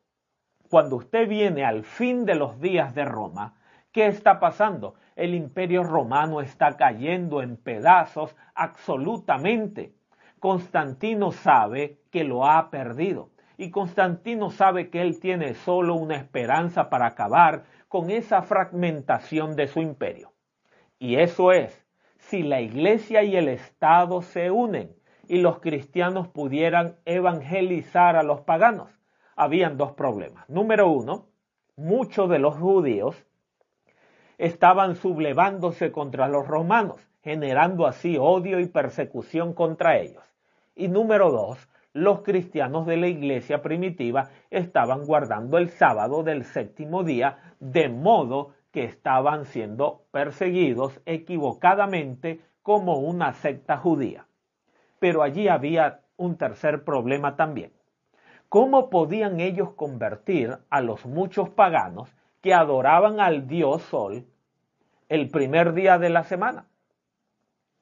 Cuando 0.70 0.96
usted 0.96 1.28
viene 1.28 1.64
al 1.64 1.84
fin 1.84 2.24
de 2.24 2.34
los 2.34 2.60
días 2.60 2.94
de 2.94 3.04
Roma, 3.04 3.54
¿qué 3.92 4.06
está 4.06 4.40
pasando? 4.40 4.94
el 5.18 5.34
imperio 5.34 5.82
romano 5.82 6.40
está 6.40 6.76
cayendo 6.76 7.42
en 7.42 7.56
pedazos 7.56 8.36
absolutamente. 8.54 9.92
Constantino 10.38 11.32
sabe 11.32 11.98
que 12.12 12.22
lo 12.22 12.46
ha 12.46 12.70
perdido 12.70 13.30
y 13.58 13.70
Constantino 13.70 14.50
sabe 14.50 14.88
que 14.88 15.02
él 15.02 15.18
tiene 15.18 15.54
solo 15.54 15.96
una 15.96 16.14
esperanza 16.14 16.88
para 16.88 17.06
acabar 17.06 17.64
con 17.88 18.08
esa 18.08 18.42
fragmentación 18.42 19.56
de 19.56 19.66
su 19.66 19.80
imperio. 19.80 20.32
Y 21.00 21.16
eso 21.16 21.50
es, 21.50 21.84
si 22.18 22.44
la 22.44 22.60
iglesia 22.60 23.24
y 23.24 23.36
el 23.36 23.48
Estado 23.48 24.22
se 24.22 24.52
unen 24.52 24.94
y 25.26 25.38
los 25.38 25.58
cristianos 25.58 26.28
pudieran 26.28 26.98
evangelizar 27.04 28.14
a 28.14 28.22
los 28.22 28.42
paganos. 28.42 28.90
Habían 29.34 29.76
dos 29.76 29.92
problemas. 29.92 30.48
Número 30.48 30.88
uno, 30.88 31.26
muchos 31.76 32.30
de 32.30 32.38
los 32.38 32.56
judíos 32.56 33.26
estaban 34.38 34.94
sublevándose 34.94 35.90
contra 35.90 36.28
los 36.28 36.46
romanos, 36.46 37.00
generando 37.22 37.88
así 37.88 38.18
odio 38.18 38.60
y 38.60 38.66
persecución 38.66 39.52
contra 39.52 39.98
ellos. 39.98 40.24
Y 40.76 40.86
número 40.86 41.32
dos, 41.32 41.68
los 41.98 42.22
cristianos 42.22 42.86
de 42.86 42.96
la 42.96 43.08
iglesia 43.08 43.62
primitiva 43.62 44.30
estaban 44.50 45.04
guardando 45.04 45.58
el 45.58 45.70
sábado 45.70 46.22
del 46.22 46.44
séptimo 46.44 47.04
día, 47.04 47.54
de 47.60 47.88
modo 47.88 48.54
que 48.70 48.84
estaban 48.84 49.44
siendo 49.44 50.04
perseguidos 50.10 51.00
equivocadamente 51.06 52.40
como 52.62 52.98
una 52.98 53.32
secta 53.32 53.76
judía. 53.76 54.26
Pero 54.98 55.22
allí 55.22 55.48
había 55.48 56.00
un 56.16 56.36
tercer 56.36 56.84
problema 56.84 57.36
también. 57.36 57.72
¿Cómo 58.48 58.90
podían 58.90 59.40
ellos 59.40 59.72
convertir 59.74 60.58
a 60.70 60.80
los 60.80 61.04
muchos 61.04 61.50
paganos 61.50 62.14
que 62.40 62.54
adoraban 62.54 63.20
al 63.20 63.46
dios 63.46 63.82
Sol 63.82 64.26
el 65.08 65.30
primer 65.30 65.72
día 65.72 65.98
de 65.98 66.10
la 66.10 66.24
semana. 66.24 66.66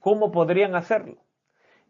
¿Cómo 0.01 0.31
podrían 0.31 0.75
hacerlo? 0.75 1.17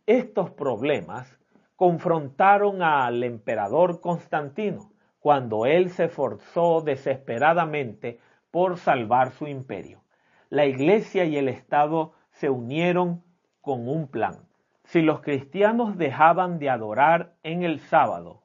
Estos 0.07 0.51
problemas 0.51 1.39
confrontaron 1.77 2.83
al 2.83 3.23
emperador 3.23 4.01
Constantino 4.01 4.91
cuando 5.21 5.67
él 5.67 5.91
se 5.91 6.05
esforzó 6.05 6.81
desesperadamente 6.81 8.19
por 8.51 8.79
salvar 8.79 9.33
su 9.33 9.47
imperio. 9.47 10.03
La 10.49 10.67
iglesia 10.67 11.25
y 11.25 11.37
el 11.37 11.49
Estado 11.49 12.13
se 12.31 12.49
unieron 12.49 13.23
con 13.61 13.89
un 13.89 14.09
plan. 14.09 14.47
Si 14.85 15.03
los 15.03 15.21
cristianos 15.21 15.99
dejaban 15.99 16.59
de 16.59 16.71
adorar 16.71 17.35
en 17.43 17.63
el 17.65 17.81
sábado, 17.81 18.43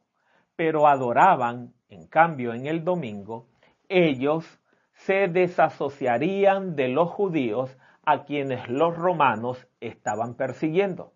pero 0.55 0.87
adoraban, 0.87 1.73
en 1.89 2.07
cambio, 2.07 2.53
en 2.53 2.65
el 2.65 2.83
domingo, 2.83 3.47
ellos 3.89 4.59
se 4.93 5.27
desasociarían 5.27 6.75
de 6.75 6.87
los 6.87 7.09
judíos 7.09 7.77
a 8.03 8.23
quienes 8.23 8.67
los 8.69 8.97
romanos 8.97 9.67
estaban 9.79 10.33
persiguiendo. 10.33 11.13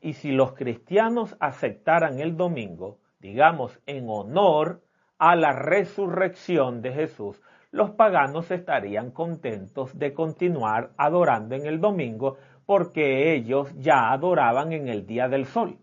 Y 0.00 0.12
si 0.12 0.30
los 0.30 0.52
cristianos 0.52 1.36
aceptaran 1.40 2.20
el 2.20 2.36
domingo, 2.36 2.98
digamos 3.20 3.80
en 3.86 4.08
honor 4.08 4.82
a 5.18 5.34
la 5.34 5.52
resurrección 5.52 6.82
de 6.82 6.92
Jesús, 6.92 7.40
los 7.70 7.90
paganos 7.90 8.50
estarían 8.50 9.10
contentos 9.10 9.98
de 9.98 10.14
continuar 10.14 10.92
adorando 10.96 11.54
en 11.54 11.66
el 11.66 11.80
domingo 11.80 12.36
porque 12.64 13.34
ellos 13.34 13.74
ya 13.78 14.12
adoraban 14.12 14.72
en 14.72 14.88
el 14.88 15.06
día 15.06 15.28
del 15.28 15.46
sol. 15.46 15.78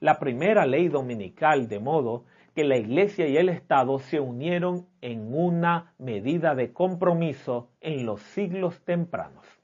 La 0.00 0.18
primera 0.18 0.66
ley 0.66 0.88
dominical, 0.88 1.68
de 1.68 1.78
modo 1.78 2.24
que 2.54 2.64
la 2.64 2.76
Iglesia 2.76 3.26
y 3.28 3.36
el 3.36 3.48
Estado 3.48 3.98
se 3.98 4.20
unieron 4.20 4.86
en 5.00 5.34
una 5.34 5.94
medida 5.98 6.54
de 6.54 6.72
compromiso 6.72 7.70
en 7.80 8.04
los 8.04 8.20
siglos 8.20 8.82
tempranos. 8.84 9.61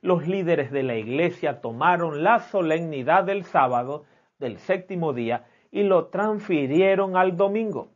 Los 0.00 0.28
líderes 0.28 0.70
de 0.70 0.84
la 0.84 0.94
Iglesia 0.94 1.60
tomaron 1.60 2.22
la 2.22 2.40
solemnidad 2.40 3.24
del 3.24 3.44
sábado 3.44 4.04
del 4.38 4.58
séptimo 4.58 5.12
día 5.12 5.46
y 5.70 5.82
lo 5.82 6.06
transfirieron 6.06 7.16
al 7.16 7.36
domingo, 7.36 7.90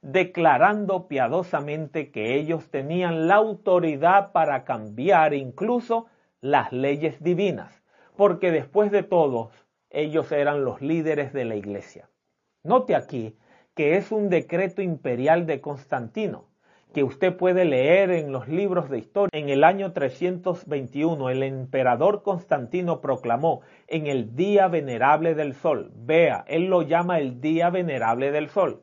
declarando 0.00 1.06
piadosamente 1.06 2.10
que 2.10 2.36
ellos 2.36 2.70
tenían 2.70 3.28
la 3.28 3.36
autoridad 3.36 4.32
para 4.32 4.64
cambiar 4.64 5.34
incluso 5.34 6.06
las 6.40 6.72
leyes 6.72 7.22
divinas, 7.22 7.82
porque 8.16 8.50
después 8.50 8.90
de 8.90 9.02
todo 9.02 9.50
ellos 9.90 10.32
eran 10.32 10.64
los 10.64 10.80
líderes 10.80 11.32
de 11.32 11.44
la 11.44 11.56
iglesia. 11.56 12.08
Note 12.62 12.94
aquí 12.94 13.36
que 13.74 13.96
es 13.96 14.10
un 14.10 14.28
decreto 14.28 14.82
imperial 14.82 15.46
de 15.46 15.60
Constantino, 15.60 16.46
que 16.92 17.04
usted 17.04 17.36
puede 17.36 17.64
leer 17.64 18.10
en 18.10 18.32
los 18.32 18.48
libros 18.48 18.88
de 18.88 18.98
historia. 18.98 19.38
En 19.38 19.48
el 19.48 19.64
año 19.64 19.92
321 19.92 21.30
el 21.30 21.42
emperador 21.42 22.22
Constantino 22.22 23.00
proclamó 23.00 23.60
en 23.86 24.06
el 24.06 24.34
día 24.34 24.68
venerable 24.68 25.34
del 25.34 25.54
sol, 25.54 25.92
vea, 25.94 26.44
él 26.48 26.66
lo 26.66 26.82
llama 26.82 27.18
el 27.18 27.40
día 27.40 27.70
venerable 27.70 28.30
del 28.32 28.48
sol, 28.48 28.82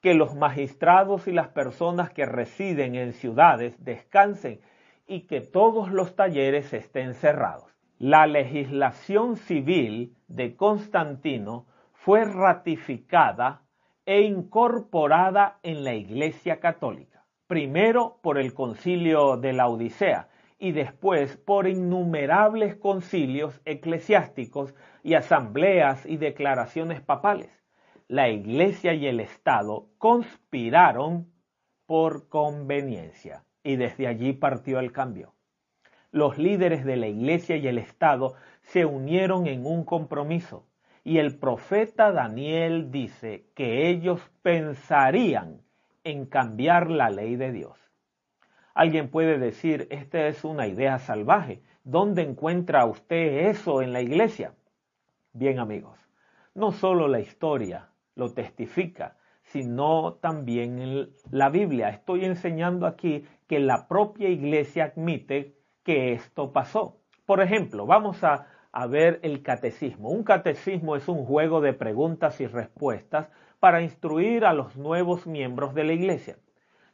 que 0.00 0.14
los 0.14 0.34
magistrados 0.34 1.28
y 1.28 1.32
las 1.32 1.48
personas 1.48 2.10
que 2.10 2.26
residen 2.26 2.94
en 2.94 3.12
ciudades 3.12 3.84
descansen 3.84 4.60
y 5.06 5.26
que 5.26 5.40
todos 5.40 5.90
los 5.90 6.16
talleres 6.16 6.72
estén 6.72 7.14
cerrados. 7.14 7.70
La 7.98 8.26
legislación 8.26 9.36
civil 9.36 10.16
de 10.26 10.56
Constantino 10.56 11.66
fue 11.92 12.24
ratificada 12.24 13.62
e 14.04 14.22
incorporada 14.22 15.58
en 15.62 15.84
la 15.84 15.94
Iglesia 15.94 16.58
Católica, 16.58 17.11
primero 17.52 18.18
por 18.22 18.38
el 18.38 18.54
concilio 18.54 19.36
de 19.36 19.52
la 19.52 19.68
Odisea 19.68 20.30
y 20.58 20.72
después 20.72 21.36
por 21.36 21.68
innumerables 21.68 22.76
concilios 22.76 23.60
eclesiásticos 23.66 24.74
y 25.02 25.12
asambleas 25.12 26.06
y 26.06 26.16
declaraciones 26.16 27.02
papales 27.02 27.50
la 28.08 28.30
Iglesia 28.30 28.94
y 28.94 29.06
el 29.06 29.20
Estado 29.20 29.90
conspiraron 29.98 31.30
por 31.84 32.30
conveniencia 32.30 33.44
y 33.62 33.76
desde 33.76 34.06
allí 34.06 34.32
partió 34.32 34.80
el 34.80 34.90
cambio. 34.90 35.34
Los 36.10 36.38
líderes 36.38 36.86
de 36.86 36.96
la 36.96 37.08
Iglesia 37.08 37.56
y 37.56 37.68
el 37.68 37.76
Estado 37.76 38.32
se 38.62 38.86
unieron 38.86 39.46
en 39.46 39.66
un 39.66 39.84
compromiso 39.84 40.66
y 41.04 41.18
el 41.18 41.38
profeta 41.38 42.12
Daniel 42.12 42.90
dice 42.90 43.44
que 43.54 43.90
ellos 43.90 44.22
pensarían 44.40 45.60
en 46.04 46.26
cambiar 46.26 46.90
la 46.90 47.10
ley 47.10 47.36
de 47.36 47.52
Dios. 47.52 47.78
Alguien 48.74 49.10
puede 49.10 49.38
decir, 49.38 49.86
esta 49.90 50.26
es 50.26 50.44
una 50.44 50.66
idea 50.66 50.98
salvaje. 50.98 51.62
¿Dónde 51.84 52.22
encuentra 52.22 52.86
usted 52.86 53.48
eso 53.48 53.82
en 53.82 53.92
la 53.92 54.00
iglesia? 54.00 54.54
Bien 55.32 55.58
amigos, 55.58 55.98
no 56.54 56.72
solo 56.72 57.08
la 57.08 57.20
historia 57.20 57.88
lo 58.14 58.32
testifica, 58.32 59.16
sino 59.42 60.14
también 60.14 61.10
la 61.30 61.50
Biblia. 61.50 61.90
Estoy 61.90 62.24
enseñando 62.24 62.86
aquí 62.86 63.24
que 63.46 63.60
la 63.60 63.88
propia 63.88 64.28
iglesia 64.28 64.92
admite 64.94 65.56
que 65.82 66.12
esto 66.12 66.52
pasó. 66.52 66.98
Por 67.26 67.40
ejemplo, 67.40 67.86
vamos 67.86 68.22
a, 68.24 68.46
a 68.72 68.86
ver 68.86 69.20
el 69.22 69.42
catecismo. 69.42 70.08
Un 70.08 70.22
catecismo 70.22 70.96
es 70.96 71.08
un 71.08 71.24
juego 71.24 71.60
de 71.60 71.72
preguntas 71.72 72.40
y 72.40 72.46
respuestas 72.46 73.28
para 73.62 73.80
instruir 73.80 74.44
a 74.44 74.54
los 74.54 74.76
nuevos 74.76 75.28
miembros 75.28 75.72
de 75.72 75.84
la 75.84 75.92
iglesia. 75.92 76.36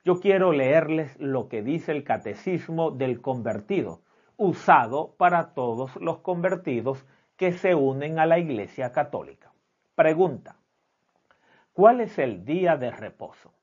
Yo 0.05 0.21
quiero 0.21 0.53
leerles 0.53 1.19
lo 1.19 1.49
que 1.49 1.63
dice 1.63 1.93
el 1.93 2.05
catecismo 2.05 2.91
del 2.91 3.23
convertido, 3.23 4.03
usado 4.37 5.15
para 5.17 5.55
todos 5.55 5.97
los 5.97 6.19
convertidos 6.19 7.07
que 7.39 7.53
se 7.53 7.75
unen 7.75 8.19
a 8.19 8.27
la 8.27 8.39
iglesia 8.39 8.93
católica. 8.93 9.51
Pregunta. 9.95 10.57
¿Cuál 11.73 12.03
es 12.03 12.19
el 12.19 12.45
día 12.45 12.77
de 12.77 12.91
reposo? 12.91 13.55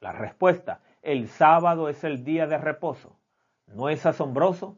La 0.00 0.10
respuesta, 0.10 0.80
el 1.00 1.28
sábado 1.28 1.88
es 1.88 2.02
el 2.02 2.24
día 2.24 2.48
de 2.48 2.58
reposo. 2.58 3.20
¿No 3.68 3.88
es 3.88 4.04
asombroso? 4.04 4.76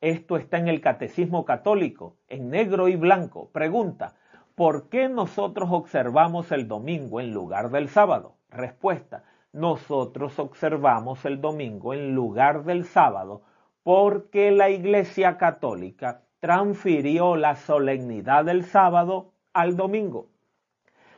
Esto 0.00 0.38
está 0.38 0.56
en 0.56 0.68
el 0.68 0.80
Catecismo 0.80 1.44
Católico, 1.44 2.16
en 2.28 2.48
negro 2.48 2.88
y 2.88 2.96
blanco. 2.96 3.50
Pregunta, 3.50 4.14
¿por 4.58 4.90
qué 4.90 5.08
nosotros 5.08 5.70
observamos 5.72 6.52
el 6.52 6.68
domingo 6.68 7.18
en 7.18 7.32
lugar 7.32 7.70
del 7.70 7.88
sábado? 7.88 8.34
Respuesta, 8.50 9.24
nosotros 9.54 10.38
observamos 10.38 11.24
el 11.24 11.40
domingo 11.40 11.94
en 11.94 12.14
lugar 12.14 12.64
del 12.64 12.84
sábado 12.84 13.40
porque 13.82 14.50
la 14.50 14.68
Iglesia 14.68 15.38
Católica 15.38 16.20
transfirió 16.40 17.36
la 17.36 17.56
solemnidad 17.56 18.44
del 18.44 18.64
sábado 18.64 19.32
al 19.54 19.76
domingo 19.76 20.28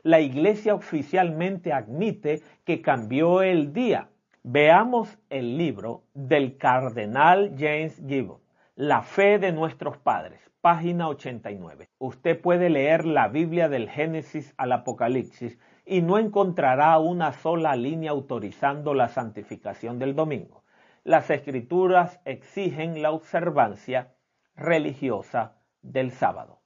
la 0.02 0.20
Iglesia 0.20 0.74
oficialmente 0.74 1.72
admite 1.72 2.42
que 2.64 2.80
cambió 2.80 3.42
el 3.42 3.72
día. 3.72 4.08
Veamos 4.42 5.18
el 5.28 5.58
libro 5.58 6.04
del 6.14 6.56
cardenal 6.56 7.54
James 7.58 8.00
Gibbon, 8.06 8.38
La 8.82 9.02
fe 9.02 9.38
de 9.38 9.52
nuestros 9.52 9.98
padres, 9.98 10.40
página 10.62 11.06
89. 11.08 11.90
Usted 11.98 12.40
puede 12.40 12.70
leer 12.70 13.04
la 13.04 13.28
Biblia 13.28 13.68
del 13.68 13.90
Génesis 13.90 14.54
al 14.56 14.72
Apocalipsis 14.72 15.58
y 15.84 16.00
no 16.00 16.16
encontrará 16.16 16.98
una 16.98 17.34
sola 17.34 17.76
línea 17.76 18.12
autorizando 18.12 18.94
la 18.94 19.08
santificación 19.08 19.98
del 19.98 20.14
domingo. 20.14 20.64
Las 21.04 21.28
escrituras 21.28 22.22
exigen 22.24 23.02
la 23.02 23.10
observancia 23.10 24.14
religiosa 24.56 25.58
del 25.82 26.10
sábado. 26.10 26.62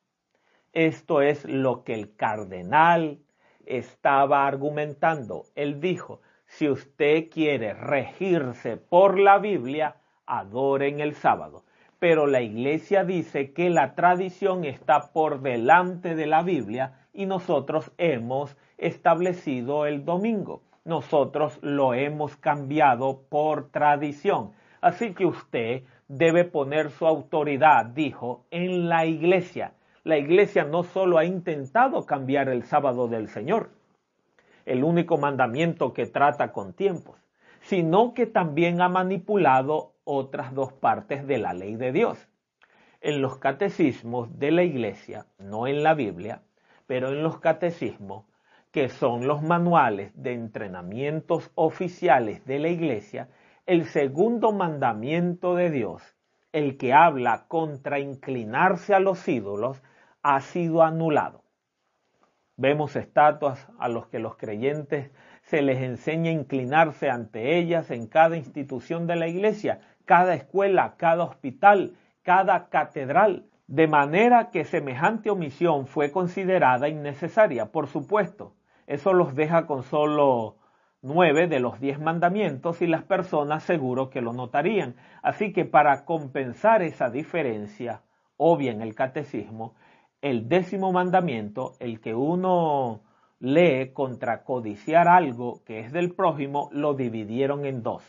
Esto 0.73 1.21
es 1.21 1.45
lo 1.45 1.83
que 1.83 1.95
el 1.95 2.15
cardenal 2.15 3.25
estaba 3.67 4.47
argumentando. 4.47 5.47
Él 5.57 5.81
dijo, 5.81 6.21
si 6.47 6.69
usted 6.69 7.29
quiere 7.29 7.75
regirse 7.75 8.77
por 8.77 9.19
la 9.19 9.39
Biblia, 9.39 9.97
adoren 10.27 11.01
el 11.01 11.17
sábado. 11.17 11.65
Pero 12.05 12.27
la 12.27 12.43
iglesia 12.43 13.03
dice 13.03 13.55
que 13.55 13.71
la 13.71 13.95
tradición 13.95 14.67
está 14.67 15.11
por 15.15 15.41
delante 15.41 16.15
de 16.15 16.27
la 16.27 16.43
Biblia 16.43 16.99
y 17.15 17.25
nosotros 17.25 17.93
hemos 17.97 18.59
establecido 18.77 19.87
el 19.87 20.05
domingo. 20.05 20.61
Nosotros 20.85 21.59
lo 21.63 21.95
hemos 21.95 22.37
cambiado 22.37 23.23
por 23.31 23.71
tradición. 23.71 24.53
Así 24.83 25.15
que 25.15 25.25
usted 25.25 25.85
debe 26.07 26.45
poner 26.45 26.91
su 26.91 27.07
autoridad, 27.07 27.87
dijo, 27.87 28.45
en 28.51 28.91
la 28.91 29.07
iglesia 29.07 29.73
la 30.03 30.19
iglesia 30.19 30.65
no 30.65 30.83
solo 30.83 31.17
ha 31.17 31.25
intentado 31.25 32.05
cambiar 32.05 32.51
el 32.51 32.65
sábado 32.65 33.09
del 33.09 33.29
Señor, 33.29 33.71
el 34.67 34.85
único 34.85 35.17
mandamiento 35.17 35.95
que 35.95 36.05
trata 36.05 36.53
con 36.53 36.75
tiempos, 36.75 37.17
sino 37.63 38.13
que 38.13 38.27
también 38.27 38.83
ha 38.83 38.91
manipulado 38.91 39.94
otras 40.05 40.55
dos 40.55 40.73
partes 40.73 41.27
de 41.27 41.39
la 41.39 41.53
ley 41.53 41.77
de 41.77 41.93
Dios. 41.93 42.29
En 43.01 43.21
los 43.21 43.39
catecismos 43.39 44.39
de 44.39 44.51
la 44.51 44.63
iglesia, 44.63 45.27
no 45.39 45.67
en 45.67 45.83
la 45.83 45.95
Biblia, 45.95 46.43
pero 46.87 47.09
en 47.09 47.23
los 47.23 47.41
catecismos, 47.41 48.25
que 48.71 48.89
son 48.89 49.27
los 49.27 49.43
manuales 49.43 50.13
de 50.15 50.33
entrenamientos 50.33 51.51
oficiales 51.55 52.45
de 52.45 52.59
la 52.59 52.69
iglesia, 52.69 53.29
el 53.67 53.87
segundo 53.87 54.53
mandamiento 54.53 55.55
de 55.55 55.71
Dios, 55.71 56.03
el 56.53 56.77
que 56.77 56.93
habla 56.93 57.47
contra 57.49 57.99
inclinarse 57.99 58.95
a 58.95 59.01
los 59.01 59.27
ídolos, 59.29 59.83
ha 60.23 60.41
sido 60.41 60.83
anulado. 60.83 61.45
Vemos 62.57 62.95
estatuas 62.95 63.69
a 63.79 63.89
los 63.89 64.07
que 64.07 64.19
los 64.19 64.37
creyentes 64.37 65.11
se 65.43 65.61
les 65.61 65.83
enseña 65.83 66.31
a 66.31 66.35
inclinarse 66.35 67.11
ante 67.11 67.59
ellas 67.59 67.91
en 67.91 68.07
cada 68.07 68.37
institución 68.37 69.07
de 69.07 69.17
la 69.17 69.27
iglesia, 69.27 69.81
cada 70.05 70.35
escuela, 70.35 70.95
cada 70.97 71.25
hospital, 71.25 71.97
cada 72.23 72.69
catedral, 72.69 73.47
de 73.67 73.87
manera 73.87 74.51
que 74.51 74.65
semejante 74.65 75.31
omisión 75.31 75.87
fue 75.87 76.13
considerada 76.13 76.89
innecesaria. 76.89 77.67
Por 77.73 77.87
supuesto, 77.87 78.55
eso 78.87 79.13
los 79.13 79.35
deja 79.35 79.67
con 79.67 79.83
solo 79.83 80.57
nueve 81.01 81.47
de 81.49 81.61
los 81.61 81.81
diez 81.81 82.01
mandamientos 82.01 82.81
y 82.83 82.87
las 82.87 83.05
personas 83.05 83.63
seguro 83.63 84.11
que 84.11 84.21
lo 84.21 84.33
notarían. 84.33 84.97
Así 85.23 85.53
que 85.53 85.65
para 85.65 86.05
compensar 86.05 86.83
esa 86.83 87.11
diferencia 87.11 88.03
obvia 88.37 88.73
en 88.73 88.83
el 88.83 88.95
catecismo, 88.95 89.75
el 90.23 90.49
décimo 90.49 90.93
mandamiento, 90.93 91.75
el 91.81 92.01
que 92.01 92.15
uno 92.15 93.03
lee 93.39 93.93
contra 93.93 94.43
codiciar 94.43 95.07
algo 95.07 95.63
que 95.67 95.81
es 95.81 95.93
del 95.93 96.15
prójimo, 96.15 96.71
lo 96.73 96.95
dividieron 96.95 97.67
en 97.67 97.83
dos. 97.83 98.03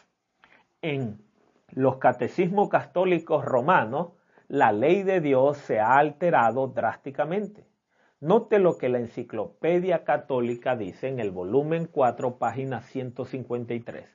En 0.81 1.24
los 1.73 1.97
catecismos 1.97 2.69
católicos 2.69 3.43
romanos, 3.43 4.09
la 4.47 4.71
ley 4.71 5.03
de 5.03 5.21
Dios 5.21 5.57
se 5.57 5.79
ha 5.79 5.97
alterado 5.97 6.67
drásticamente. 6.67 7.65
Note 8.19 8.59
lo 8.59 8.77
que 8.77 8.89
la 8.89 8.99
Enciclopedia 8.99 10.03
Católica 10.03 10.75
dice 10.75 11.07
en 11.07 11.19
el 11.19 11.31
volumen 11.31 11.87
4, 11.91 12.37
página 12.37 12.81
153. 12.81 14.05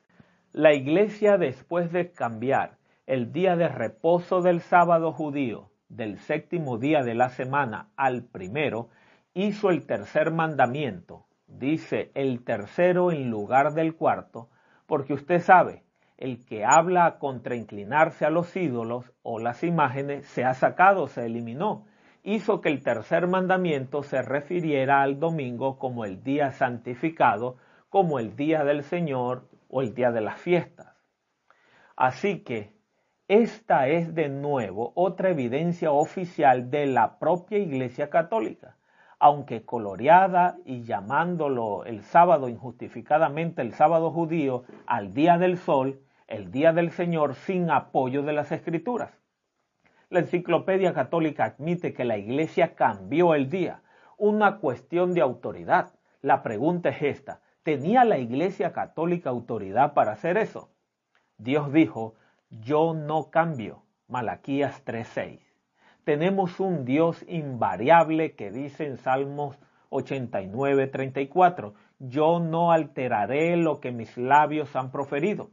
La 0.53 0.73
Iglesia, 0.73 1.37
después 1.37 1.91
de 1.91 2.11
cambiar 2.11 2.77
el 3.05 3.31
día 3.31 3.55
de 3.55 3.67
reposo 3.67 4.41
del 4.41 4.61
sábado 4.61 5.11
judío 5.11 5.69
del 5.89 6.19
séptimo 6.19 6.77
día 6.77 7.03
de 7.03 7.13
la 7.13 7.29
semana 7.29 7.89
al 7.97 8.23
primero, 8.23 8.89
hizo 9.33 9.69
el 9.69 9.85
tercer 9.85 10.31
mandamiento, 10.31 11.25
dice 11.47 12.11
el 12.15 12.43
tercero 12.43 13.11
en 13.11 13.29
lugar 13.29 13.73
del 13.73 13.95
cuarto, 13.95 14.49
porque 14.87 15.13
usted 15.13 15.41
sabe, 15.41 15.83
el 16.21 16.45
que 16.45 16.63
habla 16.63 17.17
contra 17.17 17.55
inclinarse 17.55 18.25
a 18.25 18.29
los 18.29 18.55
ídolos 18.55 19.11
o 19.23 19.39
las 19.39 19.63
imágenes 19.63 20.27
se 20.27 20.45
ha 20.45 20.53
sacado, 20.53 21.07
se 21.07 21.25
eliminó. 21.25 21.87
Hizo 22.23 22.61
que 22.61 22.69
el 22.69 22.83
tercer 22.83 23.27
mandamiento 23.27 24.03
se 24.03 24.21
refiriera 24.21 25.01
al 25.01 25.19
domingo 25.19 25.79
como 25.79 26.05
el 26.05 26.23
día 26.23 26.51
santificado, 26.51 27.57
como 27.89 28.19
el 28.19 28.35
día 28.35 28.63
del 28.63 28.83
Señor 28.83 29.49
o 29.67 29.81
el 29.81 29.95
día 29.95 30.11
de 30.11 30.21
las 30.21 30.39
fiestas. 30.39 30.95
Así 31.95 32.43
que 32.43 32.71
esta 33.27 33.87
es 33.87 34.13
de 34.13 34.29
nuevo 34.29 34.91
otra 34.93 35.31
evidencia 35.31 35.91
oficial 35.91 36.69
de 36.69 36.85
la 36.85 37.17
propia 37.17 37.57
Iglesia 37.57 38.11
Católica, 38.11 38.77
aunque 39.17 39.65
coloreada 39.65 40.57
y 40.65 40.83
llamándolo 40.83 41.83
el 41.85 42.03
sábado 42.03 42.47
injustificadamente 42.47 43.63
el 43.63 43.73
sábado 43.73 44.11
judío 44.11 44.65
al 44.85 45.15
día 45.15 45.39
del 45.39 45.57
sol, 45.57 46.01
el 46.31 46.49
día 46.49 46.71
del 46.71 46.91
Señor 46.91 47.35
sin 47.35 47.69
apoyo 47.69 48.23
de 48.23 48.31
las 48.31 48.53
escrituras. 48.53 49.11
La 50.09 50.19
enciclopedia 50.19 50.93
católica 50.93 51.43
admite 51.43 51.93
que 51.93 52.05
la 52.05 52.17
iglesia 52.17 52.73
cambió 52.73 53.35
el 53.35 53.49
día, 53.49 53.81
una 54.17 54.59
cuestión 54.59 55.13
de 55.13 55.19
autoridad. 55.19 55.91
La 56.21 56.41
pregunta 56.41 56.87
es 56.87 57.01
esta, 57.01 57.41
¿tenía 57.63 58.05
la 58.05 58.17
iglesia 58.17 58.71
católica 58.71 59.29
autoridad 59.29 59.93
para 59.93 60.13
hacer 60.13 60.37
eso? 60.37 60.69
Dios 61.37 61.73
dijo, 61.73 62.15
yo 62.49 62.93
no 62.93 63.29
cambio. 63.29 63.83
Malaquías 64.07 64.85
3:6. 64.85 65.39
Tenemos 66.05 66.61
un 66.61 66.85
Dios 66.85 67.25
invariable 67.27 68.35
que 68.35 68.51
dice 68.51 68.85
en 68.85 68.97
Salmos 68.97 69.59
89:34, 69.89 71.73
yo 71.99 72.39
no 72.39 72.71
alteraré 72.71 73.57
lo 73.57 73.81
que 73.81 73.91
mis 73.91 74.17
labios 74.17 74.75
han 74.77 74.91
proferido. 74.91 75.49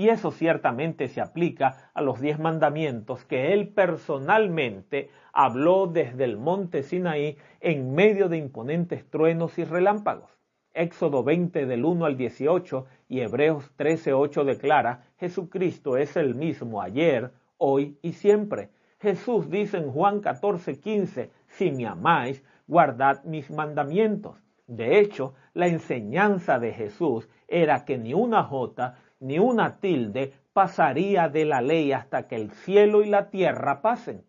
Y 0.00 0.08
eso 0.08 0.30
ciertamente 0.30 1.08
se 1.08 1.20
aplica 1.20 1.90
a 1.92 2.00
los 2.00 2.22
diez 2.22 2.38
mandamientos 2.38 3.26
que 3.26 3.52
él 3.52 3.68
personalmente 3.68 5.10
habló 5.30 5.88
desde 5.88 6.24
el 6.24 6.38
monte 6.38 6.82
Sinaí 6.82 7.36
en 7.60 7.94
medio 7.94 8.30
de 8.30 8.38
imponentes 8.38 9.04
truenos 9.10 9.58
y 9.58 9.64
relámpagos. 9.64 10.30
Éxodo 10.72 11.22
20 11.22 11.66
del 11.66 11.84
1 11.84 12.06
al 12.06 12.16
18 12.16 12.86
y 13.10 13.20
Hebreos 13.20 13.72
13, 13.76 14.14
8 14.14 14.44
declara, 14.46 15.04
Jesucristo 15.18 15.98
es 15.98 16.16
el 16.16 16.34
mismo 16.34 16.80
ayer, 16.80 17.32
hoy 17.58 17.98
y 18.00 18.14
siempre. 18.14 18.70
Jesús 19.00 19.50
dice 19.50 19.76
en 19.76 19.92
Juan 19.92 20.20
14, 20.20 20.80
15, 20.80 21.30
si 21.46 21.72
me 21.72 21.86
amáis, 21.86 22.42
guardad 22.66 23.22
mis 23.24 23.50
mandamientos. 23.50 24.38
De 24.66 24.98
hecho, 24.98 25.34
la 25.52 25.66
enseñanza 25.66 26.58
de 26.58 26.72
Jesús 26.72 27.28
era 27.48 27.84
que 27.84 27.98
ni 27.98 28.14
una 28.14 28.44
jota 28.44 28.96
ni 29.20 29.38
una 29.38 29.78
tilde 29.80 30.32
pasaría 30.52 31.28
de 31.28 31.44
la 31.44 31.60
ley 31.60 31.92
hasta 31.92 32.26
que 32.26 32.36
el 32.36 32.50
cielo 32.50 33.02
y 33.02 33.08
la 33.08 33.30
tierra 33.30 33.82
pasen. 33.82 34.24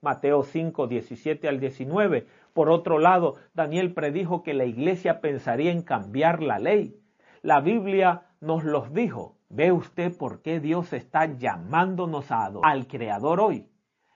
Mateo 0.00 0.44
5, 0.44 0.86
17 0.86 1.48
al 1.48 1.60
19. 1.60 2.26
Por 2.54 2.70
otro 2.70 2.98
lado, 2.98 3.36
Daniel 3.52 3.92
predijo 3.92 4.42
que 4.42 4.54
la 4.54 4.64
iglesia 4.64 5.20
pensaría 5.20 5.70
en 5.72 5.82
cambiar 5.82 6.42
la 6.42 6.58
ley. 6.58 6.98
La 7.42 7.60
Biblia 7.60 8.22
nos 8.40 8.64
los 8.64 8.94
dijo. 8.94 9.36
¿Ve 9.50 9.72
usted 9.72 10.16
por 10.16 10.42
qué 10.42 10.60
Dios 10.60 10.92
está 10.92 11.26
llamándonos 11.26 12.30
a, 12.30 12.50
al 12.62 12.86
Creador 12.86 13.40
hoy? 13.40 13.66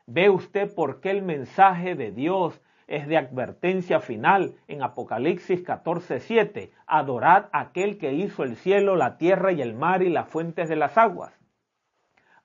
¿Ve 0.07 0.31
usted 0.31 0.72
por 0.72 1.00
qué 1.00 1.11
el 1.11 1.22
mensaje 1.22 1.96
de 1.96 2.12
Dios 2.12 2.61
es 2.87 3.07
de 3.07 3.16
advertencia 3.16 4.01
final 4.01 4.55
en 4.68 4.83
Apocalipsis 4.83 5.64
14:7. 5.64 6.73
Adorad 6.87 7.47
a 7.53 7.61
aquel 7.61 7.99
que 7.99 8.12
hizo 8.12 8.42
el 8.42 8.57
cielo, 8.57 8.97
la 8.97 9.16
tierra 9.16 9.53
y 9.53 9.62
el 9.62 9.75
mar 9.75 10.03
y 10.03 10.11
las 10.11 10.29
fuentes 10.29 10.68
de 10.68 10.77
las 10.77 10.99
aguas. 10.99 11.33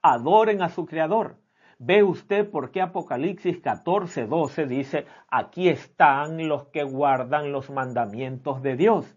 Adoren 0.01 0.61
a 0.61 0.69
su 0.69 0.85
Creador. 0.85 1.37
Ve 1.77 2.03
usted 2.03 2.49
por 2.49 2.71
qué 2.71 2.81
Apocalipsis 2.81 3.61
14:12 3.61 4.67
dice, 4.67 5.05
aquí 5.29 5.69
están 5.69 6.47
los 6.47 6.67
que 6.67 6.83
guardan 6.83 7.51
los 7.51 7.69
mandamientos 7.69 8.61
de 8.61 8.75
Dios. 8.75 9.15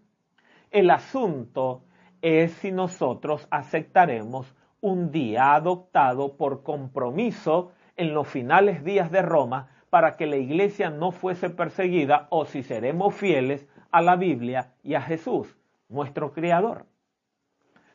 El 0.71 0.89
asunto 0.89 1.83
es 2.21 2.53
si 2.53 2.71
nosotros 2.71 3.47
aceptaremos 3.51 4.55
un 4.79 5.11
día 5.11 5.55
adoptado 5.55 6.35
por 6.35 6.63
compromiso 6.63 7.71
en 7.95 8.13
los 8.13 8.27
finales 8.27 8.83
días 8.83 9.11
de 9.11 9.21
Roma 9.21 9.69
para 9.93 10.17
que 10.17 10.25
la 10.25 10.37
iglesia 10.37 10.89
no 10.89 11.11
fuese 11.11 11.51
perseguida 11.51 12.25
o 12.31 12.45
si 12.45 12.63
seremos 12.63 13.13
fieles 13.13 13.67
a 13.91 14.01
la 14.01 14.15
Biblia 14.15 14.73
y 14.81 14.95
a 14.95 15.01
Jesús, 15.03 15.55
nuestro 15.87 16.33
Creador. 16.33 16.87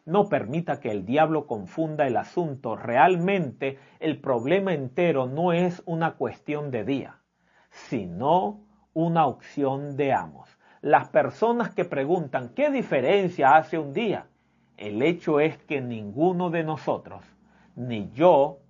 No 0.04 0.28
permita 0.28 0.78
que 0.78 0.92
el 0.92 1.04
diablo 1.04 1.48
confunda 1.48 2.06
el 2.06 2.16
asunto. 2.16 2.76
Realmente 2.76 3.80
el 3.98 4.20
problema 4.20 4.74
entero 4.74 5.26
no 5.26 5.52
es 5.52 5.82
una 5.86 6.12
cuestión 6.12 6.70
de 6.70 6.84
día, 6.84 7.18
sino 7.70 8.60
una 8.92 9.26
opción 9.26 9.96
de 9.96 10.12
amos. 10.12 10.56
Las 10.80 11.08
personas 11.08 11.74
que 11.74 11.84
preguntan 11.84 12.50
qué 12.50 12.70
diferencia 12.70 13.56
hace 13.56 13.76
un 13.76 13.92
día, 13.92 14.28
el 14.76 15.02
hecho 15.02 15.40
es 15.40 15.58
que 15.64 15.80
ninguno 15.80 16.50
de 16.50 16.62
nosotros, 16.62 17.24
ni 17.74 18.08
yo, 18.12 18.60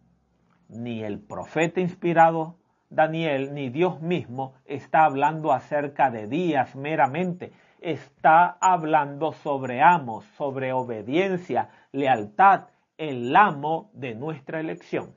ni 0.70 1.02
el 1.02 1.18
profeta 1.18 1.82
inspirado 1.82 2.57
Daniel 2.90 3.52
ni 3.52 3.68
Dios 3.68 4.00
mismo 4.00 4.54
está 4.64 5.04
hablando 5.04 5.52
acerca 5.52 6.10
de 6.10 6.26
días 6.26 6.74
meramente, 6.74 7.52
está 7.80 8.56
hablando 8.60 9.32
sobre 9.32 9.82
amos, 9.82 10.24
sobre 10.36 10.72
obediencia, 10.72 11.68
lealtad, 11.92 12.68
el 12.96 13.34
amo 13.36 13.90
de 13.92 14.14
nuestra 14.14 14.60
elección. 14.60 15.14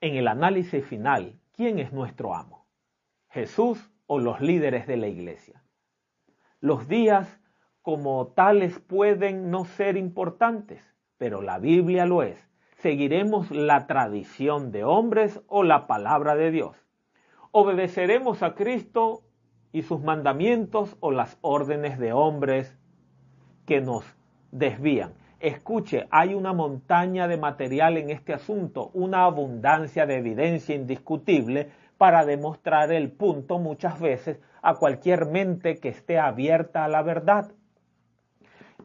En 0.00 0.14
el 0.14 0.28
análisis 0.28 0.84
final, 0.84 1.38
¿quién 1.52 1.78
es 1.78 1.92
nuestro 1.92 2.34
amo? 2.34 2.66
¿Jesús 3.28 3.90
o 4.06 4.20
los 4.20 4.40
líderes 4.40 4.86
de 4.86 4.96
la 4.96 5.08
iglesia? 5.08 5.62
Los 6.60 6.88
días 6.88 7.40
como 7.82 8.28
tales 8.28 8.78
pueden 8.78 9.50
no 9.50 9.64
ser 9.64 9.96
importantes, 9.96 10.82
pero 11.18 11.42
la 11.42 11.58
Biblia 11.58 12.06
lo 12.06 12.22
es 12.22 12.46
¿Seguiremos 12.76 13.50
la 13.50 13.86
tradición 13.86 14.70
de 14.70 14.84
hombres 14.84 15.40
o 15.48 15.62
la 15.62 15.86
palabra 15.86 16.36
de 16.36 16.50
Dios? 16.50 16.76
¿Obedeceremos 17.50 18.42
a 18.42 18.54
Cristo 18.54 19.22
y 19.72 19.80
sus 19.80 20.02
mandamientos 20.02 20.94
o 21.00 21.10
las 21.10 21.38
órdenes 21.40 21.98
de 21.98 22.12
hombres 22.12 22.76
que 23.64 23.80
nos 23.80 24.04
desvían? 24.52 25.14
Escuche, 25.40 26.06
hay 26.10 26.34
una 26.34 26.52
montaña 26.52 27.28
de 27.28 27.38
material 27.38 27.96
en 27.96 28.10
este 28.10 28.34
asunto, 28.34 28.90
una 28.92 29.24
abundancia 29.24 30.04
de 30.04 30.16
evidencia 30.16 30.74
indiscutible 30.74 31.70
para 31.96 32.26
demostrar 32.26 32.92
el 32.92 33.10
punto 33.10 33.58
muchas 33.58 33.98
veces 33.98 34.38
a 34.60 34.74
cualquier 34.74 35.24
mente 35.24 35.76
que 35.76 35.88
esté 35.88 36.18
abierta 36.18 36.84
a 36.84 36.88
la 36.88 37.00
verdad. 37.00 37.52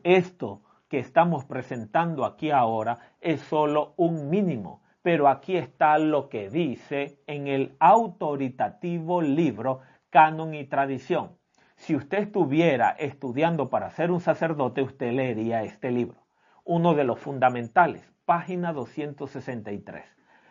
Esto 0.04 0.62
que 0.91 0.99
estamos 0.99 1.45
presentando 1.45 2.25
aquí 2.25 2.51
ahora 2.51 2.99
es 3.21 3.39
solo 3.39 3.93
un 3.95 4.30
mínimo, 4.30 4.82
pero 5.01 5.30
aquí 5.30 5.56
está 5.56 5.97
lo 5.97 6.27
que 6.27 6.49
dice 6.49 7.21
en 7.27 7.47
el 7.47 7.77
autoritativo 7.80 9.21
libro 9.21 9.80
Canon 10.10 10.54
y 10.54 10.65
Tradición. 10.65 11.38
Si 11.77 11.95
usted 11.95 12.23
estuviera 12.23 12.89
estudiando 12.89 13.69
para 13.69 13.89
ser 13.91 14.12
un 14.12 14.19
sacerdote, 14.19 14.82
usted 14.82 15.13
leería 15.13 15.63
este 15.63 15.91
libro, 15.91 16.25
uno 16.65 16.93
de 16.93 17.06
los 17.06 17.19
fundamentales, 17.19 18.12
página 18.25 18.73
263. 18.73 20.04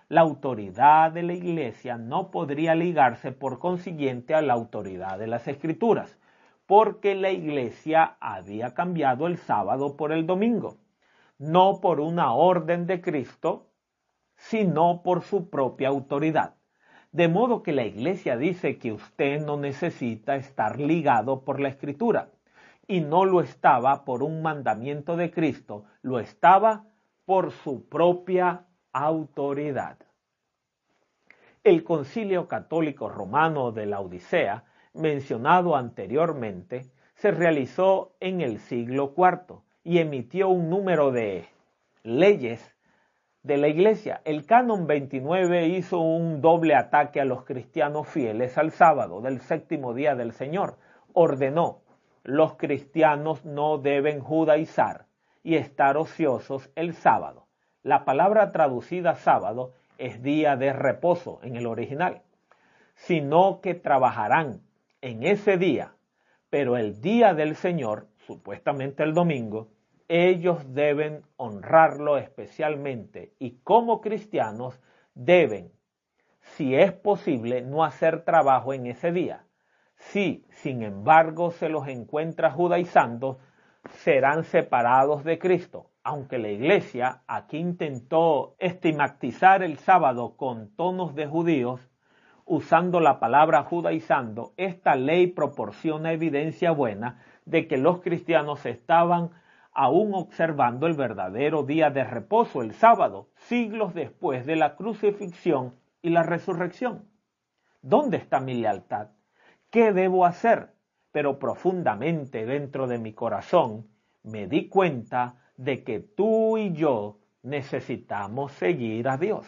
La 0.08 0.22
autoridad 0.22 1.12
de 1.12 1.22
la 1.22 1.34
Iglesia 1.34 1.98
no 1.98 2.30
podría 2.30 2.74
ligarse 2.74 3.30
por 3.30 3.58
consiguiente 3.58 4.34
a 4.34 4.40
la 4.40 4.54
autoridad 4.54 5.18
de 5.18 5.26
las 5.26 5.46
Escrituras 5.48 6.18
porque 6.70 7.16
la 7.16 7.32
iglesia 7.32 8.16
había 8.20 8.74
cambiado 8.74 9.26
el 9.26 9.38
sábado 9.38 9.96
por 9.96 10.12
el 10.12 10.24
domingo, 10.24 10.76
no 11.36 11.80
por 11.80 11.98
una 11.98 12.32
orden 12.32 12.86
de 12.86 13.00
Cristo, 13.00 13.72
sino 14.36 15.02
por 15.02 15.22
su 15.22 15.50
propia 15.50 15.88
autoridad. 15.88 16.54
De 17.10 17.26
modo 17.26 17.64
que 17.64 17.72
la 17.72 17.82
iglesia 17.82 18.36
dice 18.36 18.78
que 18.78 18.92
usted 18.92 19.44
no 19.44 19.56
necesita 19.56 20.36
estar 20.36 20.78
ligado 20.78 21.44
por 21.44 21.58
la 21.58 21.70
escritura, 21.70 22.30
y 22.86 23.00
no 23.00 23.24
lo 23.24 23.40
estaba 23.40 24.04
por 24.04 24.22
un 24.22 24.40
mandamiento 24.40 25.16
de 25.16 25.32
Cristo, 25.32 25.86
lo 26.02 26.20
estaba 26.20 26.84
por 27.24 27.50
su 27.50 27.88
propia 27.88 28.66
autoridad. 28.92 29.98
El 31.64 31.82
Concilio 31.82 32.46
Católico 32.46 33.08
Romano 33.08 33.72
de 33.72 33.86
la 33.86 33.98
Odisea 33.98 34.69
mencionado 34.92 35.76
anteriormente 35.76 36.90
se 37.14 37.30
realizó 37.30 38.12
en 38.20 38.40
el 38.40 38.58
siglo 38.58 39.14
IV 39.16 39.60
y 39.84 39.98
emitió 39.98 40.48
un 40.48 40.70
número 40.70 41.10
de 41.12 41.46
leyes 42.02 42.74
de 43.42 43.56
la 43.56 43.68
Iglesia. 43.68 44.20
El 44.24 44.46
canon 44.46 44.86
29 44.86 45.68
hizo 45.68 46.00
un 46.00 46.40
doble 46.40 46.74
ataque 46.74 47.20
a 47.20 47.24
los 47.24 47.44
cristianos 47.44 48.08
fieles 48.08 48.58
al 48.58 48.70
sábado 48.72 49.20
del 49.20 49.40
séptimo 49.40 49.94
día 49.94 50.14
del 50.14 50.32
Señor. 50.32 50.78
Ordenó, 51.12 51.82
los 52.22 52.56
cristianos 52.56 53.44
no 53.44 53.78
deben 53.78 54.20
judaizar 54.20 55.06
y 55.42 55.56
estar 55.56 55.96
ociosos 55.96 56.70
el 56.74 56.94
sábado. 56.94 57.46
La 57.82 58.04
palabra 58.04 58.52
traducida 58.52 59.14
sábado 59.14 59.72
es 59.96 60.22
día 60.22 60.56
de 60.56 60.72
reposo 60.72 61.40
en 61.42 61.56
el 61.56 61.66
original, 61.66 62.22
sino 62.94 63.60
que 63.62 63.74
trabajarán 63.74 64.60
en 65.02 65.22
ese 65.22 65.56
día, 65.56 65.94
pero 66.50 66.76
el 66.76 67.00
día 67.00 67.34
del 67.34 67.56
Señor, 67.56 68.08
supuestamente 68.26 69.02
el 69.02 69.14
domingo, 69.14 69.68
ellos 70.08 70.74
deben 70.74 71.22
honrarlo 71.36 72.18
especialmente 72.18 73.34
y 73.38 73.60
como 73.62 74.00
cristianos 74.00 74.80
deben, 75.14 75.72
si 76.40 76.74
es 76.74 76.92
posible, 76.92 77.62
no 77.62 77.84
hacer 77.84 78.24
trabajo 78.24 78.72
en 78.72 78.86
ese 78.86 79.12
día. 79.12 79.44
Si, 79.94 80.46
sin 80.50 80.82
embargo, 80.82 81.50
se 81.52 81.68
los 81.68 81.86
encuentra 81.86 82.50
judaizando, 82.50 83.38
serán 83.98 84.44
separados 84.44 85.24
de 85.24 85.38
Cristo. 85.38 85.90
Aunque 86.02 86.38
la 86.38 86.48
iglesia 86.48 87.22
aquí 87.26 87.58
intentó 87.58 88.56
estigmatizar 88.58 89.62
el 89.62 89.78
sábado 89.78 90.36
con 90.36 90.74
tonos 90.74 91.14
de 91.14 91.26
judíos, 91.26 91.89
usando 92.50 92.98
la 92.98 93.20
palabra 93.20 93.62
judaizando, 93.62 94.54
esta 94.56 94.96
ley 94.96 95.28
proporciona 95.28 96.10
evidencia 96.10 96.72
buena 96.72 97.22
de 97.44 97.68
que 97.68 97.76
los 97.78 98.00
cristianos 98.00 98.66
estaban 98.66 99.30
aún 99.72 100.14
observando 100.14 100.88
el 100.88 100.94
verdadero 100.94 101.62
día 101.62 101.90
de 101.90 102.02
reposo, 102.02 102.62
el 102.62 102.72
sábado, 102.72 103.28
siglos 103.36 103.94
después 103.94 104.46
de 104.46 104.56
la 104.56 104.74
crucifixión 104.74 105.76
y 106.02 106.10
la 106.10 106.24
resurrección. 106.24 107.08
¿Dónde 107.82 108.16
está 108.16 108.40
mi 108.40 108.54
lealtad? 108.54 109.10
¿Qué 109.70 109.92
debo 109.92 110.26
hacer? 110.26 110.74
Pero 111.12 111.38
profundamente 111.38 112.46
dentro 112.46 112.88
de 112.88 112.98
mi 112.98 113.12
corazón 113.12 113.86
me 114.24 114.48
di 114.48 114.68
cuenta 114.68 115.36
de 115.56 115.84
que 115.84 116.00
tú 116.00 116.58
y 116.58 116.72
yo 116.72 117.20
necesitamos 117.44 118.50
seguir 118.50 119.08
a 119.08 119.18
Dios. 119.18 119.46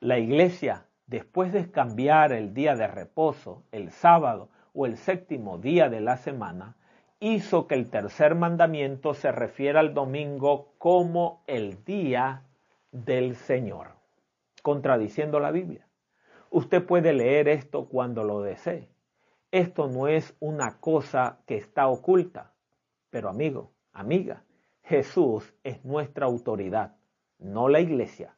La 0.00 0.18
iglesia, 0.18 0.86
después 1.06 1.52
de 1.52 1.70
cambiar 1.70 2.32
el 2.32 2.54
día 2.54 2.76
de 2.76 2.86
reposo, 2.86 3.64
el 3.72 3.90
sábado 3.90 4.48
o 4.72 4.86
el 4.86 4.96
séptimo 4.96 5.58
día 5.58 5.88
de 5.88 6.00
la 6.00 6.16
semana, 6.16 6.76
hizo 7.20 7.66
que 7.66 7.74
el 7.74 7.90
tercer 7.90 8.34
mandamiento 8.34 9.14
se 9.14 9.32
refiera 9.32 9.80
al 9.80 9.94
domingo 9.94 10.74
como 10.78 11.42
el 11.46 11.84
día 11.84 12.42
del 12.92 13.36
Señor, 13.36 13.92
contradiciendo 14.62 15.40
la 15.40 15.50
Biblia. 15.50 15.86
Usted 16.50 16.84
puede 16.84 17.12
leer 17.12 17.48
esto 17.48 17.86
cuando 17.86 18.24
lo 18.24 18.42
desee. 18.42 18.88
Esto 19.50 19.88
no 19.88 20.08
es 20.08 20.36
una 20.40 20.78
cosa 20.80 21.38
que 21.46 21.56
está 21.56 21.86
oculta. 21.88 22.52
Pero 23.10 23.28
amigo, 23.28 23.72
amiga, 23.92 24.44
Jesús 24.82 25.54
es 25.64 25.84
nuestra 25.84 26.26
autoridad, 26.26 26.96
no 27.38 27.68
la 27.68 27.80
iglesia. 27.80 28.34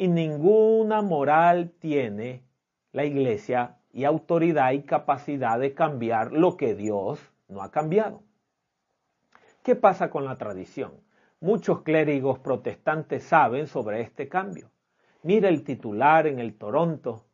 Y 0.00 0.08
ninguna 0.08 1.02
moral 1.02 1.72
tiene 1.78 2.42
la 2.90 3.04
iglesia 3.04 3.76
y 3.92 4.04
autoridad 4.04 4.72
y 4.72 4.80
capacidad 4.80 5.60
de 5.60 5.74
cambiar 5.74 6.32
lo 6.32 6.56
que 6.56 6.74
Dios 6.74 7.20
no 7.48 7.60
ha 7.60 7.70
cambiado. 7.70 8.22
¿Qué 9.62 9.76
pasa 9.76 10.08
con 10.08 10.24
la 10.24 10.38
tradición? 10.38 10.92
Muchos 11.38 11.82
clérigos 11.82 12.38
protestantes 12.38 13.24
saben 13.24 13.66
sobre 13.66 14.00
este 14.00 14.26
cambio. 14.26 14.70
Mira 15.22 15.50
el 15.50 15.64
titular 15.64 16.26
en 16.26 16.38
el 16.38 16.54
Toronto 16.54 17.26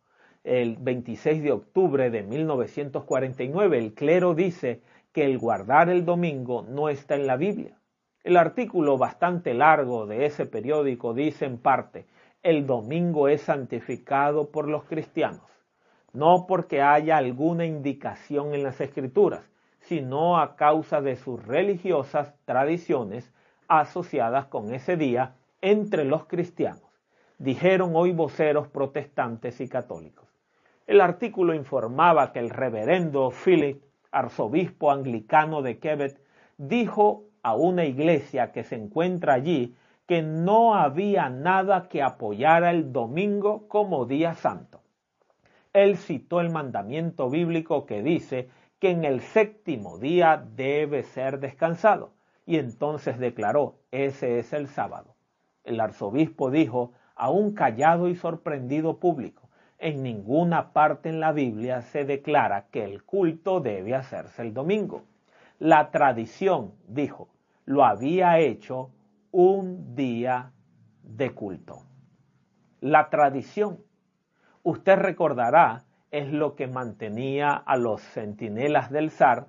el 0.42 0.76
26 0.76 1.44
de 1.44 1.52
octubre 1.52 2.11
de 2.11 2.24
1949. 2.24 3.79
El 3.79 3.94
clero 3.94 4.35
dice 4.35 4.83
que 5.12 5.24
el 5.24 5.38
guardar 5.38 5.88
el 5.88 6.05
domingo 6.05 6.66
no 6.68 6.88
está 6.88 7.14
en 7.14 7.29
la 7.29 7.37
Biblia. 7.37 7.79
El 8.24 8.37
artículo 8.37 8.98
bastante 8.98 9.55
largo 9.55 10.09
de 10.09 10.26
ese 10.26 10.46
periódico 10.46 11.14
dice 11.14 11.44
en 11.44 11.59
parte, 11.59 12.07
el 12.42 12.66
domingo 12.66 13.29
es 13.29 13.42
santificado 13.42 14.51
por 14.51 14.68
los 14.68 14.85
cristianos, 14.85 15.51
no 16.12 16.46
porque 16.46 16.83
haya 16.83 17.16
alguna 17.16 17.66
indicación 17.66 18.55
en 18.55 18.62
las 18.62 18.81
escrituras, 18.81 19.42
sino 19.81 20.38
a 20.38 20.57
causa 20.57 21.01
de 21.01 21.16
sus 21.16 21.44
religiosas 21.44 22.35
tradiciones 22.44 23.33
asociadas 23.68 24.46
con 24.46 24.75
ese 24.75 24.96
día 24.96 25.35
entre 25.61 26.05
los 26.05 26.27
cristianos, 26.27 26.83
dijeron 27.38 27.92
hoy 27.94 28.12
voceros 28.12 28.68
protestantes 28.68 29.61
y 29.61 29.68
católicos. 29.68 30.27
El 30.87 31.01
artículo 31.01 31.55
informaba 31.55 32.33
que 32.33 32.38
el 32.38 32.51
reverendo 32.51 33.31
Philip, 33.31 33.83
arzobispo 34.12 34.92
anglicano 34.92 35.62
de 35.62 35.79
Quebec, 35.79 36.16
dijo 36.59 37.25
a 37.42 37.55
una 37.55 37.85
iglesia 37.85 38.53
que 38.53 38.62
se 38.64 38.77
encuentra 38.77 39.35
allí 39.35 39.75
que 40.07 40.23
no 40.23 40.75
había 40.75 41.29
nada 41.29 41.88
que 41.88 42.03
apoyara 42.03 42.71
el 42.71 42.92
domingo 42.92 43.66
como 43.69 44.07
día 44.07 44.35
santo. 44.35 44.81
Él 45.73 45.97
citó 45.97 46.40
el 46.40 46.51
mandamiento 46.51 47.29
bíblico 47.29 47.87
que 47.87 48.03
dice 48.03 48.49
que 48.79 48.90
en 48.90 49.05
el 49.05 49.21
séptimo 49.21 49.99
día 49.99 50.42
debe 50.55 51.03
ser 51.03 51.40
descansado. 51.40 52.12
Y 52.47 52.59
entonces 52.59 53.19
declaró, 53.19 53.75
ese 53.90 54.38
es 54.38 54.53
el 54.53 54.69
sábado. 54.69 55.16
El 55.64 55.81
arzobispo 55.81 56.51
dijo 56.51 56.92
a 57.16 57.31
un 57.31 57.53
callado 57.53 58.09
y 58.09 58.14
sorprendido 58.14 58.99
público, 58.99 59.49
en 59.79 60.03
ninguna 60.03 60.73
parte 60.73 61.09
en 61.09 61.21
la 61.21 61.33
Biblia 61.33 61.83
se 61.83 62.05
declara 62.05 62.66
que 62.71 62.85
el 62.85 63.03
culto 63.03 63.61
debe 63.61 63.95
hacerse 63.95 64.42
el 64.42 64.55
domingo. 64.55 65.03
La 65.59 65.90
tradición, 65.90 66.73
dijo, 66.87 67.29
lo 67.64 67.85
había 67.85 68.38
hecho 68.38 68.90
un 69.31 69.95
día 69.95 70.53
de 71.03 71.33
culto. 71.33 71.83
La 72.81 73.11
tradición. 73.11 73.85
Usted 74.62 74.97
recordará 74.97 75.85
es 76.11 76.33
lo 76.33 76.57
que 76.57 76.67
mantenía 76.67 77.55
a 77.55 77.77
los 77.77 78.01
centinelas 78.01 78.91
del 78.91 79.11
zar 79.11 79.49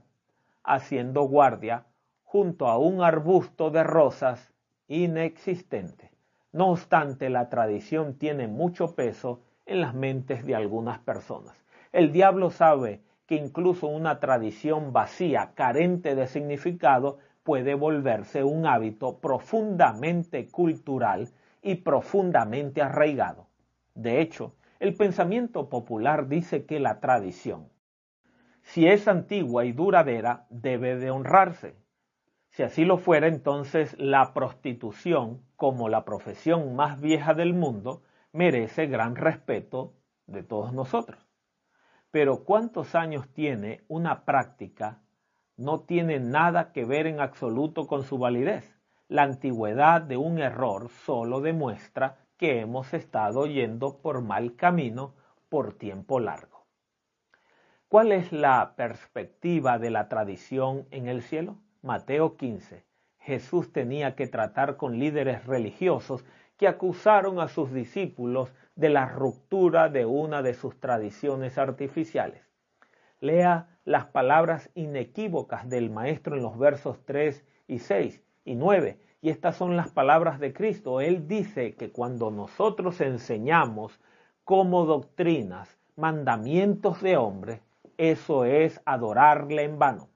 haciendo 0.64 1.24
guardia 1.24 1.86
junto 2.24 2.68
a 2.68 2.78
un 2.78 3.02
arbusto 3.02 3.72
de 3.72 3.84
rosas 3.84 4.54
inexistente. 4.88 6.12
No 6.52 6.72
obstante, 6.72 7.30
la 7.30 7.50
tradición 7.50 8.18
tiene 8.18 8.48
mucho 8.48 8.96
peso 8.96 9.42
en 9.66 9.82
las 9.82 9.94
mentes 9.94 10.46
de 10.46 10.56
algunas 10.56 11.00
personas. 11.00 11.56
El 11.92 12.12
diablo 12.12 12.50
sabe 12.50 13.02
que 13.28 13.36
incluso 13.36 13.88
una 13.88 14.20
tradición 14.20 14.94
vacía, 14.94 15.52
carente 15.54 16.16
de 16.16 16.28
significado, 16.28 17.20
puede 17.48 17.76
volverse 17.76 18.44
un 18.44 18.66
hábito 18.66 19.20
profundamente 19.20 20.50
cultural 20.50 21.30
y 21.62 21.76
profundamente 21.76 22.82
arraigado. 22.82 23.48
De 23.96 24.20
hecho, 24.20 24.58
el 24.82 24.96
pensamiento 24.96 25.70
popular 25.70 26.28
dice 26.28 26.66
que 26.66 26.82
la 26.82 27.00
tradición, 27.00 27.70
si 28.64 28.86
es 28.86 29.08
antigua 29.08 29.64
y 29.64 29.72
duradera, 29.72 30.46
debe 30.50 30.98
de 30.98 31.10
honrarse. 31.10 31.78
Si 32.50 32.64
así 32.64 32.84
lo 32.84 32.98
fuera, 32.98 33.28
entonces 33.28 33.96
la 33.98 34.34
prostitución, 34.34 35.42
como 35.56 35.88
la 35.88 36.04
profesión 36.04 36.76
más 36.76 37.00
vieja 37.00 37.34
del 37.34 37.54
mundo, 37.54 38.04
merece 38.34 38.88
gran 38.88 39.16
respeto 39.16 39.94
de 40.26 40.44
todos 40.44 40.74
nosotros. 40.74 41.26
Pero 42.12 42.44
¿cuántos 42.44 42.94
años 42.94 43.30
tiene 43.30 43.86
una 43.88 44.26
práctica? 44.26 45.00
No 45.58 45.80
tiene 45.80 46.20
nada 46.20 46.72
que 46.72 46.86
ver 46.86 47.08
en 47.08 47.20
absoluto 47.20 47.88
con 47.88 48.04
su 48.04 48.20
validez. 48.20 48.78
La 49.08 49.24
antigüedad 49.24 50.02
de 50.02 50.16
un 50.16 50.38
error 50.38 50.90
solo 50.90 51.42
demuestra 51.42 52.18
que 52.38 52.60
hemos 52.60 52.94
estado 52.94 53.48
yendo 53.48 53.98
por 53.98 54.22
mal 54.22 54.56
camino 54.56 55.16
por 55.50 55.74
tiempo 55.74 56.20
largo. 56.20 56.66
¿Cuál 57.90 58.12
es 58.12 58.32
la 58.32 58.76
perspectiva 58.76 59.80
de 59.80 59.90
la 59.90 60.10
tradición 60.10 60.86
en 60.92 61.08
el 61.08 61.24
cielo? 61.24 61.58
Mateo 61.82 62.38
15. 62.38 62.86
Jesús 63.18 63.72
tenía 63.72 64.16
que 64.16 64.28
tratar 64.28 64.78
con 64.78 65.00
líderes 65.00 65.46
religiosos 65.48 66.24
que 66.58 66.68
acusaron 66.68 67.40
a 67.40 67.48
sus 67.48 67.74
discípulos 67.74 68.54
de 68.76 68.90
la 68.90 69.08
ruptura 69.08 69.90
de 69.90 70.06
una 70.06 70.44
de 70.44 70.54
sus 70.54 70.80
tradiciones 70.80 71.58
artificiales. 71.58 72.44
Lea 73.22 73.77
las 73.88 74.08
palabras 74.08 74.70
inequívocas 74.76 75.70
del 75.70 75.90
Maestro 75.90 76.36
en 76.36 76.44
los 76.44 76.58
versos 76.60 77.00
3 77.06 77.42
y 77.70 77.80
6 77.80 78.22
y 78.44 78.56
9 78.56 79.00
y 79.22 79.30
estas 79.30 79.56
son 79.56 79.78
las 79.78 79.92
palabras 79.92 80.42
de 80.42 80.52
Cristo. 80.52 81.00
Él 81.00 81.26
dice 81.30 81.74
que 81.76 81.90
cuando 81.90 82.30
nosotros 82.30 83.00
enseñamos 83.00 83.98
como 84.44 84.86
doctrinas 84.86 85.78
mandamientos 85.96 87.02
de 87.02 87.16
hombre, 87.16 87.62
eso 87.98 88.44
es 88.44 88.82
adorarle 88.84 89.64
en 89.64 89.80
vano. 89.80 90.10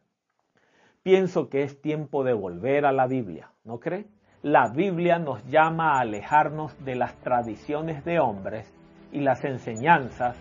Pienso 1.01 1.47
que 1.47 1.63
es 1.63 1.81
tiempo 1.81 2.25
de 2.25 2.33
volver 2.33 2.85
a 2.85 2.91
la 2.91 3.07
Biblia, 3.07 3.53
¿no 3.63 3.79
cree? 3.79 4.05
La 4.41 4.67
Biblia 4.67 5.17
nos 5.17 5.47
llama 5.47 5.93
a 5.93 6.01
alejarnos 6.01 6.75
de 6.83 6.95
las 6.95 7.15
tradiciones 7.21 8.03
de 8.03 8.19
hombres 8.19 8.69
y 9.13 9.21
las 9.21 9.45
enseñanzas 9.45 10.35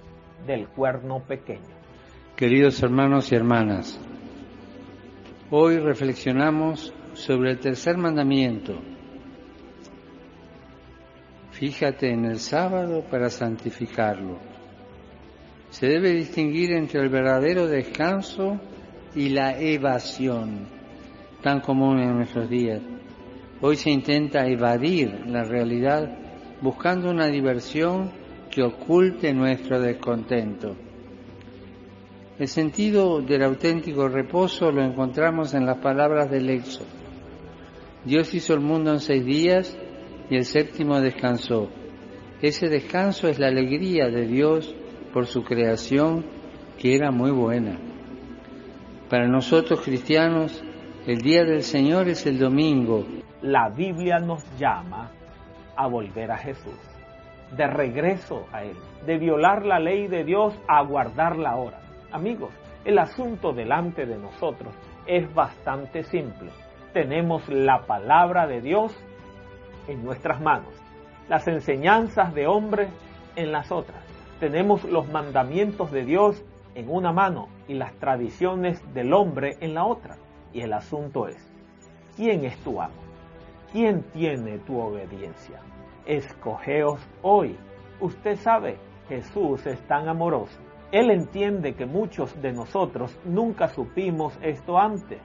del 0.49 0.67
cuerno 0.67 1.21
pequeño. 1.21 1.80
Queridos 2.41 2.83
hermanos 2.83 3.31
y 3.31 3.35
hermanas, 3.35 4.01
hoy 5.51 5.77
reflexionamos 5.77 6.91
sobre 7.13 7.51
el 7.51 7.59
tercer 7.59 7.99
mandamiento. 7.99 8.81
Fíjate 11.51 12.11
en 12.11 12.25
el 12.25 12.39
sábado 12.39 13.05
para 13.11 13.29
santificarlo. 13.29 14.39
Se 15.69 15.87
debe 15.87 16.13
distinguir 16.13 16.73
entre 16.73 17.03
el 17.03 17.11
verdadero 17.11 17.67
descanso 17.67 18.59
y 19.15 19.29
la 19.29 19.61
evasión, 19.61 20.67
tan 21.43 21.61
común 21.61 21.99
en 21.99 22.17
nuestros 22.17 22.49
días. 22.49 22.81
Hoy 23.61 23.77
se 23.77 23.91
intenta 23.91 24.47
evadir 24.47 25.27
la 25.27 25.45
realidad 25.45 26.09
buscando 26.63 27.11
una 27.11 27.27
diversión 27.27 28.11
que 28.51 28.63
oculte 28.63 29.35
nuestro 29.35 29.79
descontento. 29.79 30.75
El 32.41 32.49
sentido 32.49 33.21
del 33.21 33.43
auténtico 33.43 34.09
reposo 34.09 34.73
lo 34.73 34.83
encontramos 34.83 35.53
en 35.53 35.67
las 35.67 35.77
palabras 35.77 36.31
del 36.31 36.49
Éxodo. 36.49 36.87
Dios 38.07 38.33
hizo 38.33 38.55
el 38.55 38.61
mundo 38.61 38.93
en 38.93 39.01
seis 39.01 39.23
días 39.27 39.79
y 40.31 40.37
el 40.37 40.47
séptimo 40.47 40.99
descansó. 41.03 41.69
Ese 42.41 42.71
descanso 42.71 43.29
es 43.29 43.39
la 43.39 43.49
alegría 43.49 44.07
de 44.07 44.27
Dios 44.27 44.75
por 45.13 45.27
su 45.27 45.45
creación 45.45 46.25
que 46.79 46.95
era 46.95 47.11
muy 47.11 47.31
buena. 47.31 47.79
Para 49.11 49.29
nosotros 49.29 49.83
cristianos, 49.83 50.65
el 51.07 51.19
día 51.19 51.45
del 51.45 51.63
Señor 51.63 52.09
es 52.09 52.25
el 52.25 52.39
domingo. 52.39 53.05
La 53.43 53.69
Biblia 53.69 54.19
nos 54.19 54.43
llama 54.59 55.11
a 55.77 55.87
volver 55.89 56.31
a 56.31 56.39
Jesús, 56.39 56.81
de 57.55 57.67
regreso 57.67 58.47
a 58.51 58.65
Él, 58.65 58.79
de 59.05 59.19
violar 59.19 59.67
la 59.67 59.79
ley 59.79 60.09
de 60.09 60.25
Dios 60.25 60.55
a 60.67 60.83
guardar 60.85 61.37
la 61.37 61.57
hora. 61.57 61.80
Amigos, 62.13 62.51
el 62.85 62.99
asunto 62.99 63.53
delante 63.53 64.05
de 64.05 64.19
nosotros 64.19 64.75
es 65.07 65.33
bastante 65.33 66.03
simple. 66.03 66.51
Tenemos 66.93 67.49
la 67.49 67.87
palabra 67.87 68.49
de 68.49 68.61
Dios 68.61 68.93
en 69.87 70.05
nuestras 70.05 70.41
manos, 70.41 70.75
las 71.29 71.47
enseñanzas 71.47 72.35
de 72.35 72.49
hombres 72.49 72.91
en 73.37 73.53
las 73.53 73.71
otras. 73.71 74.03
Tenemos 74.41 74.83
los 74.85 75.09
mandamientos 75.09 75.93
de 75.93 76.05
Dios 76.05 76.45
en 76.75 76.91
una 76.91 77.13
mano 77.13 77.49
y 77.69 77.75
las 77.75 77.93
tradiciones 77.95 78.83
del 78.93 79.13
hombre 79.13 79.57
en 79.61 79.75
la 79.75 79.85
otra. 79.85 80.17
Y 80.53 80.63
el 80.63 80.73
asunto 80.73 81.29
es, 81.29 81.37
¿quién 82.17 82.45
es 82.45 82.57
tu 82.65 82.81
amo? 82.81 83.03
¿Quién 83.71 84.03
tiene 84.13 84.59
tu 84.59 84.81
obediencia? 84.81 85.61
Escogeos 86.07 87.01
hoy. 87.23 87.57
Usted 88.01 88.35
sabe, 88.37 88.79
Jesús 89.09 89.65
es 89.67 89.81
tan 89.87 90.09
amoroso. 90.09 90.59
Él 90.93 91.11
entiende 91.13 91.75
que 91.75 91.87
muchos 91.87 92.41
de 92.43 92.53
nosotros 92.53 93.17
nunca 93.25 93.69
supimos 93.69 94.37
esto 94.43 94.77
antes. 94.77 95.21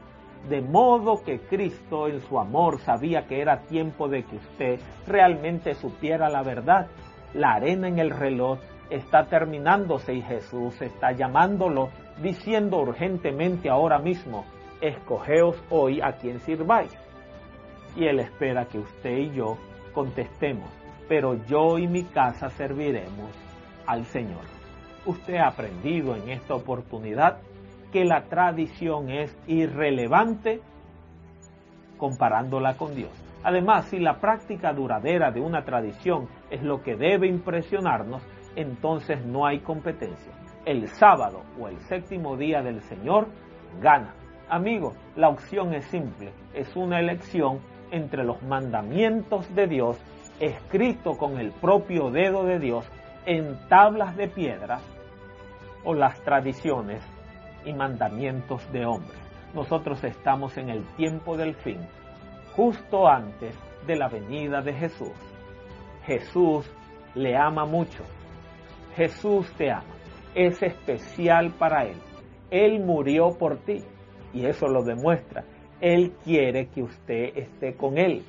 De 0.47 0.62
modo 0.62 1.23
que 1.23 1.39
Cristo 1.39 2.08
en 2.08 2.21
su 2.21 2.39
amor 2.39 2.80
sabía 2.80 3.25
que 3.25 3.41
era 3.41 3.62
tiempo 3.62 4.08
de 4.08 4.23
que 4.23 4.36
usted 4.36 4.80
realmente 5.08 5.73
supiera 5.73 6.30
la 6.30 6.43
verdad. 6.43 6.88
La 7.34 7.54
arena 7.54 7.88
en 7.88 7.97
el 7.97 8.12
reloj 8.12 8.60
está 8.91 9.25
terminándose 9.25 10.13
y 10.13 10.21
Jesús 10.21 10.80
está 10.84 11.13
llamándolo, 11.13 11.89
diciendo 12.21 12.78
urgentemente 12.78 13.67
ahora 13.67 13.97
mismo, 13.97 14.45
escogeos 14.82 15.60
hoy 15.71 15.99
a 15.99 16.13
quien 16.13 16.39
sirváis. 16.41 16.95
Y 17.95 18.06
Él 18.06 18.19
espera 18.19 18.65
que 18.65 18.78
usted 18.78 19.17
y 19.17 19.32
yo 19.32 19.58
contestemos, 19.93 20.69
pero 21.10 21.43
yo 21.47 21.80
y 21.80 21.88
mi 21.88 22.04
casa 22.04 22.49
serviremos 22.51 23.32
al 23.88 24.06
Señor. 24.06 24.55
Usted 25.06 25.36
ha 25.36 25.48
aprendido 25.48 26.15
en 26.15 26.30
esta 26.30 26.56
oportunidad 26.56 27.38
que 27.91 28.06
la 28.06 28.24
tradición 28.24 29.10
es 29.10 29.38
irrelevante 29.48 30.62
comparándola 31.98 32.76
con 32.76 32.96
Dios. 32.96 33.12
Además, 33.44 33.86
si 33.86 34.00
la 34.00 34.20
práctica 34.20 34.74
duradera 34.74 35.32
de 35.32 35.39
una 35.39 35.63
tradición 35.63 36.28
es 36.50 36.63
lo 36.63 36.82
que 36.82 36.96
debe 36.96 37.28
impresionarnos, 37.28 38.24
entonces 38.56 39.24
no 39.24 39.46
hay 39.46 39.60
competencia. 39.60 40.34
El 40.65 40.88
sábado 40.88 41.44
o 41.60 41.68
el 41.68 41.78
séptimo 41.82 42.36
día 42.36 42.63
del 42.63 42.82
Señor 42.82 43.28
gana. 43.80 44.15
Amigos, 44.50 44.98
la 45.15 45.30
opción 45.30 45.74
es 45.74 45.86
simple, 45.86 46.32
es 46.54 46.76
una 46.76 47.00
elección 47.00 47.60
entre 47.91 48.24
los 48.24 48.41
mandamientos 48.41 49.54
de 49.54 49.68
Dios, 49.68 50.04
escrito 50.39 51.12
con 51.18 51.39
el 51.39 51.52
propio 51.52 52.10
dedo 52.10 52.44
de 52.46 52.60
Dios 52.60 52.89
en 53.26 53.58
tablas 53.70 54.15
de 54.18 54.28
piedra, 54.28 54.80
o 55.86 55.93
las 55.93 56.19
tradiciones 56.24 57.02
y 57.63 57.74
mandamientos 57.74 58.69
de 58.74 58.86
hombres. 58.86 59.17
Nosotros 59.54 60.04
estamos 60.04 60.58
en 60.58 60.69
el 60.69 60.84
tiempo 60.95 61.38
del 61.38 61.56
fin, 61.56 61.80
justo 62.56 63.08
antes 63.08 63.56
de 63.88 63.95
la 63.95 64.10
venida 64.10 64.62
de 64.62 64.74
Jesús. 64.74 65.13
Jesús 66.06 66.69
le 67.13 67.38
ama 67.38 67.65
mucho. 67.65 68.04
Jesús 68.95 69.52
te 69.54 69.71
ama. 69.71 69.95
Es 70.34 70.62
especial 70.62 71.52
para 71.58 71.86
Él. 71.86 71.98
Él 72.52 72.84
murió 72.84 73.30
por 73.38 73.58
ti 73.58 73.84
y 74.34 74.45
eso 74.45 74.67
lo 74.67 74.84
demuestra. 74.84 75.43
Él 75.80 76.13
quiere 76.24 76.67
que 76.67 76.84
usted 76.84 77.38
esté 77.38 77.76
con 77.76 77.98
Él. 77.98 78.24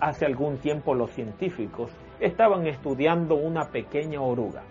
Hace 0.00 0.26
algún 0.26 0.58
tiempo 0.58 0.94
los 0.94 1.10
científicos 1.12 1.90
estaban 2.20 2.66
estudiando 2.66 3.36
una 3.36 3.70
pequeña 3.70 4.20
oruga. 4.20 4.62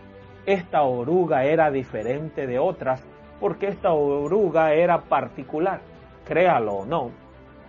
Esta 0.45 0.83
oruga 0.83 1.45
era 1.45 1.71
diferente 1.71 2.45
de 2.47 2.59
otras 2.59 3.01
porque 3.39 3.67
esta 3.67 3.93
oruga 3.93 4.73
era 4.73 5.03
particular. 5.03 5.81
Créalo 6.25 6.73
o 6.73 6.85
no, 6.85 7.11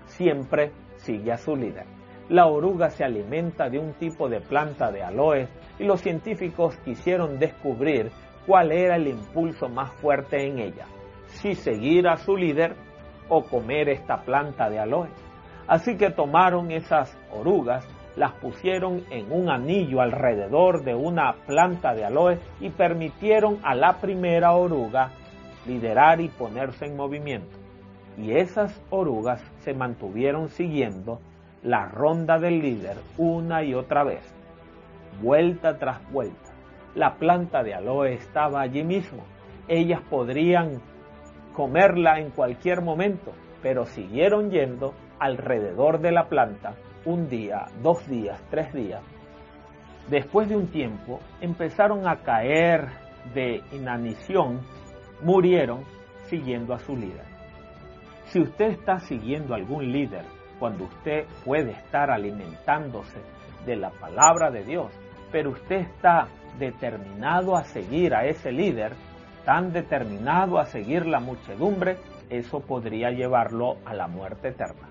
siempre 0.06 0.72
sigue 0.96 1.32
a 1.32 1.36
su 1.36 1.54
líder. 1.54 1.86
La 2.28 2.46
oruga 2.46 2.90
se 2.90 3.04
alimenta 3.04 3.68
de 3.68 3.78
un 3.78 3.92
tipo 3.94 4.28
de 4.28 4.40
planta 4.40 4.90
de 4.90 5.02
aloe 5.02 5.46
y 5.78 5.84
los 5.84 6.00
científicos 6.00 6.76
quisieron 6.78 7.38
descubrir 7.38 8.10
cuál 8.46 8.72
era 8.72 8.96
el 8.96 9.08
impulso 9.08 9.68
más 9.68 9.92
fuerte 9.94 10.46
en 10.46 10.58
ella, 10.58 10.86
si 11.26 11.54
seguir 11.54 12.08
a 12.08 12.16
su 12.16 12.36
líder 12.36 12.74
o 13.28 13.42
comer 13.42 13.88
esta 13.88 14.22
planta 14.22 14.70
de 14.70 14.78
aloe. 14.78 15.08
Así 15.66 15.96
que 15.96 16.10
tomaron 16.10 16.70
esas 16.70 17.16
orugas, 17.30 17.86
las 18.16 18.32
pusieron 18.32 19.02
en 19.10 19.32
un 19.32 19.50
anillo 19.50 20.00
alrededor 20.00 20.84
de 20.84 20.94
una 20.94 21.34
planta 21.46 21.94
de 21.94 22.04
aloe 22.04 22.38
y 22.60 22.70
permitieron 22.70 23.58
a 23.62 23.74
la 23.74 23.94
primera 24.00 24.52
oruga 24.52 25.10
liderar 25.66 26.20
y 26.20 26.28
ponerse 26.28 26.86
en 26.86 26.96
movimiento. 26.96 27.58
Y 28.16 28.32
esas 28.32 28.80
orugas 28.90 29.42
se 29.60 29.74
mantuvieron 29.74 30.48
siguiendo 30.48 31.20
la 31.62 31.86
ronda 31.86 32.38
del 32.38 32.60
líder 32.60 32.98
una 33.18 33.64
y 33.64 33.74
otra 33.74 34.04
vez, 34.04 34.22
vuelta 35.20 35.78
tras 35.78 36.08
vuelta. 36.12 36.52
La 36.94 37.14
planta 37.14 37.64
de 37.64 37.74
aloe 37.74 38.12
estaba 38.12 38.60
allí 38.60 38.84
mismo. 38.84 39.24
Ellas 39.66 40.00
podrían 40.08 40.80
comerla 41.54 42.20
en 42.20 42.30
cualquier 42.30 42.82
momento, 42.82 43.32
pero 43.62 43.86
siguieron 43.86 44.50
yendo 44.50 44.94
alrededor 45.18 46.00
de 46.00 46.12
la 46.12 46.28
planta 46.28 46.74
un 47.04 47.28
día, 47.28 47.66
dos 47.82 48.06
días, 48.08 48.40
tres 48.50 48.72
días. 48.72 49.02
Después 50.08 50.48
de 50.48 50.56
un 50.56 50.68
tiempo 50.68 51.20
empezaron 51.40 52.06
a 52.06 52.16
caer 52.22 52.88
de 53.34 53.62
inanición, 53.72 54.60
murieron 55.22 55.84
siguiendo 56.26 56.74
a 56.74 56.78
su 56.78 56.96
líder. 56.96 57.24
Si 58.26 58.40
usted 58.40 58.66
está 58.66 58.98
siguiendo 58.98 59.54
algún 59.54 59.92
líder 59.92 60.24
cuando 60.58 60.84
usted 60.84 61.26
puede 61.44 61.72
estar 61.72 62.10
alimentándose 62.10 63.20
de 63.64 63.76
la 63.76 63.90
palabra 63.90 64.50
de 64.50 64.64
Dios, 64.64 64.92
pero 65.30 65.50
usted 65.50 65.76
está 65.76 66.28
determinado 66.58 67.56
a 67.56 67.64
seguir 67.64 68.14
a 68.14 68.26
ese 68.26 68.52
líder, 68.52 68.92
tan 69.44 69.72
determinado 69.72 70.58
a 70.58 70.66
seguir 70.66 71.06
la 71.06 71.20
muchedumbre, 71.20 71.96
eso 72.30 72.60
podría 72.60 73.10
llevarlo 73.10 73.76
a 73.84 73.94
la 73.94 74.06
muerte 74.06 74.48
eterna. 74.48 74.88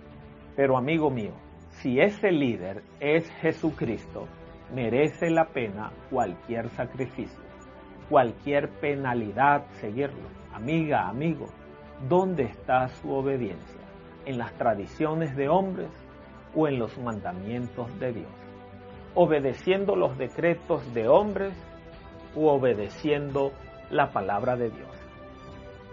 Pero 0.55 0.77
amigo 0.77 1.09
mío, 1.09 1.33
si 1.81 1.99
ese 1.99 2.31
líder 2.31 2.83
es 2.99 3.29
Jesucristo, 3.41 4.27
merece 4.73 5.29
la 5.29 5.45
pena 5.45 5.91
cualquier 6.09 6.69
sacrificio, 6.69 7.43
cualquier 8.09 8.69
penalidad 8.79 9.65
seguirlo. 9.81 10.29
Amiga, 10.53 11.07
amigo, 11.07 11.47
¿dónde 12.07 12.43
está 12.43 12.87
su 12.87 13.11
obediencia? 13.11 13.81
¿En 14.25 14.37
las 14.37 14.53
tradiciones 14.53 15.35
de 15.35 15.49
hombres 15.49 15.89
o 16.55 16.67
en 16.67 16.79
los 16.79 16.97
mandamientos 16.99 17.99
de 17.99 18.13
Dios? 18.13 18.31
¿Obedeciendo 19.15 19.95
los 19.95 20.17
decretos 20.17 20.93
de 20.93 21.07
hombres 21.07 21.53
o 22.35 22.51
obedeciendo 22.51 23.51
la 23.89 24.11
palabra 24.11 24.55
de 24.55 24.69
Dios? 24.69 24.89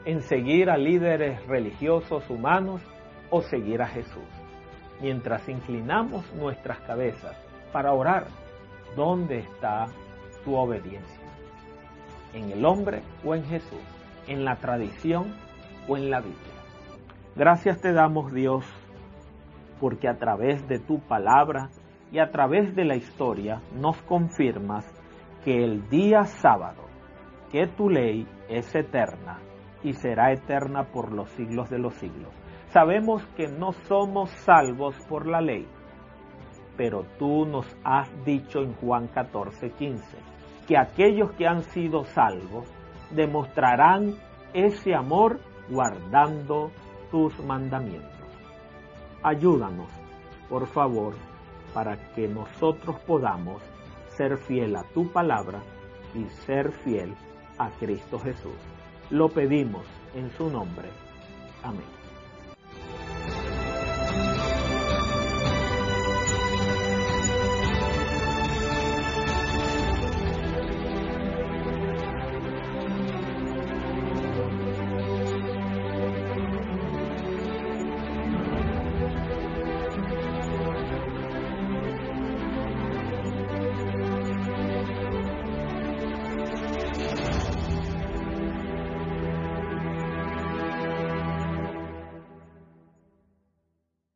¿En 0.04 0.22
seguir 0.22 0.70
a 0.70 0.78
líderes 0.78 1.44
religiosos 1.46 2.28
humanos 2.30 2.80
o 3.30 3.42
seguir 3.42 3.82
a 3.82 3.86
Jesús? 3.86 4.39
Mientras 5.00 5.48
inclinamos 5.48 6.30
nuestras 6.34 6.78
cabezas 6.80 7.36
para 7.72 7.92
orar, 7.92 8.26
¿dónde 8.96 9.38
está 9.38 9.86
tu 10.44 10.54
obediencia? 10.54 11.20
¿En 12.34 12.50
el 12.50 12.64
hombre 12.64 13.02
o 13.24 13.34
en 13.34 13.44
Jesús? 13.44 13.80
¿En 14.26 14.44
la 14.44 14.56
tradición 14.56 15.34
o 15.88 15.96
en 15.96 16.10
la 16.10 16.20
Biblia? 16.20 16.52
Gracias 17.34 17.80
te 17.80 17.92
damos 17.92 18.32
Dios 18.32 18.64
porque 19.80 20.08
a 20.08 20.18
través 20.18 20.68
de 20.68 20.78
tu 20.78 21.00
palabra 21.00 21.70
y 22.12 22.18
a 22.18 22.30
través 22.30 22.74
de 22.76 22.84
la 22.84 22.96
historia 22.96 23.62
nos 23.74 23.96
confirmas 24.02 24.84
que 25.44 25.64
el 25.64 25.88
día 25.88 26.24
sábado, 26.24 26.82
que 27.50 27.66
tu 27.66 27.88
ley 27.88 28.26
es 28.48 28.74
eterna 28.74 29.38
y 29.82 29.94
será 29.94 30.32
eterna 30.32 30.84
por 30.92 31.12
los 31.12 31.30
siglos 31.30 31.70
de 31.70 31.78
los 31.78 31.94
siglos. 31.94 32.39
Sabemos 32.72 33.26
que 33.36 33.48
no 33.48 33.72
somos 33.88 34.30
salvos 34.30 34.94
por 35.08 35.26
la 35.26 35.40
ley, 35.40 35.66
pero 36.76 37.04
tú 37.18 37.44
nos 37.44 37.66
has 37.84 38.08
dicho 38.24 38.60
en 38.60 38.74
Juan 38.74 39.08
14, 39.08 39.70
15, 39.72 40.04
que 40.68 40.78
aquellos 40.78 41.32
que 41.32 41.48
han 41.48 41.62
sido 41.62 42.04
salvos 42.04 42.72
demostrarán 43.10 44.14
ese 44.54 44.94
amor 44.94 45.40
guardando 45.68 46.70
tus 47.10 47.36
mandamientos. 47.44 48.08
Ayúdanos, 49.22 49.90
por 50.48 50.66
favor, 50.68 51.14
para 51.74 51.96
que 52.14 52.28
nosotros 52.28 53.00
podamos 53.00 53.62
ser 54.10 54.38
fiel 54.38 54.76
a 54.76 54.84
tu 54.94 55.10
palabra 55.10 55.60
y 56.14 56.24
ser 56.46 56.70
fiel 56.70 57.14
a 57.58 57.68
Cristo 57.78 58.18
Jesús. 58.20 58.56
Lo 59.10 59.28
pedimos 59.28 59.86
en 60.14 60.30
su 60.30 60.48
nombre. 60.48 60.88
Amén. 61.62 61.99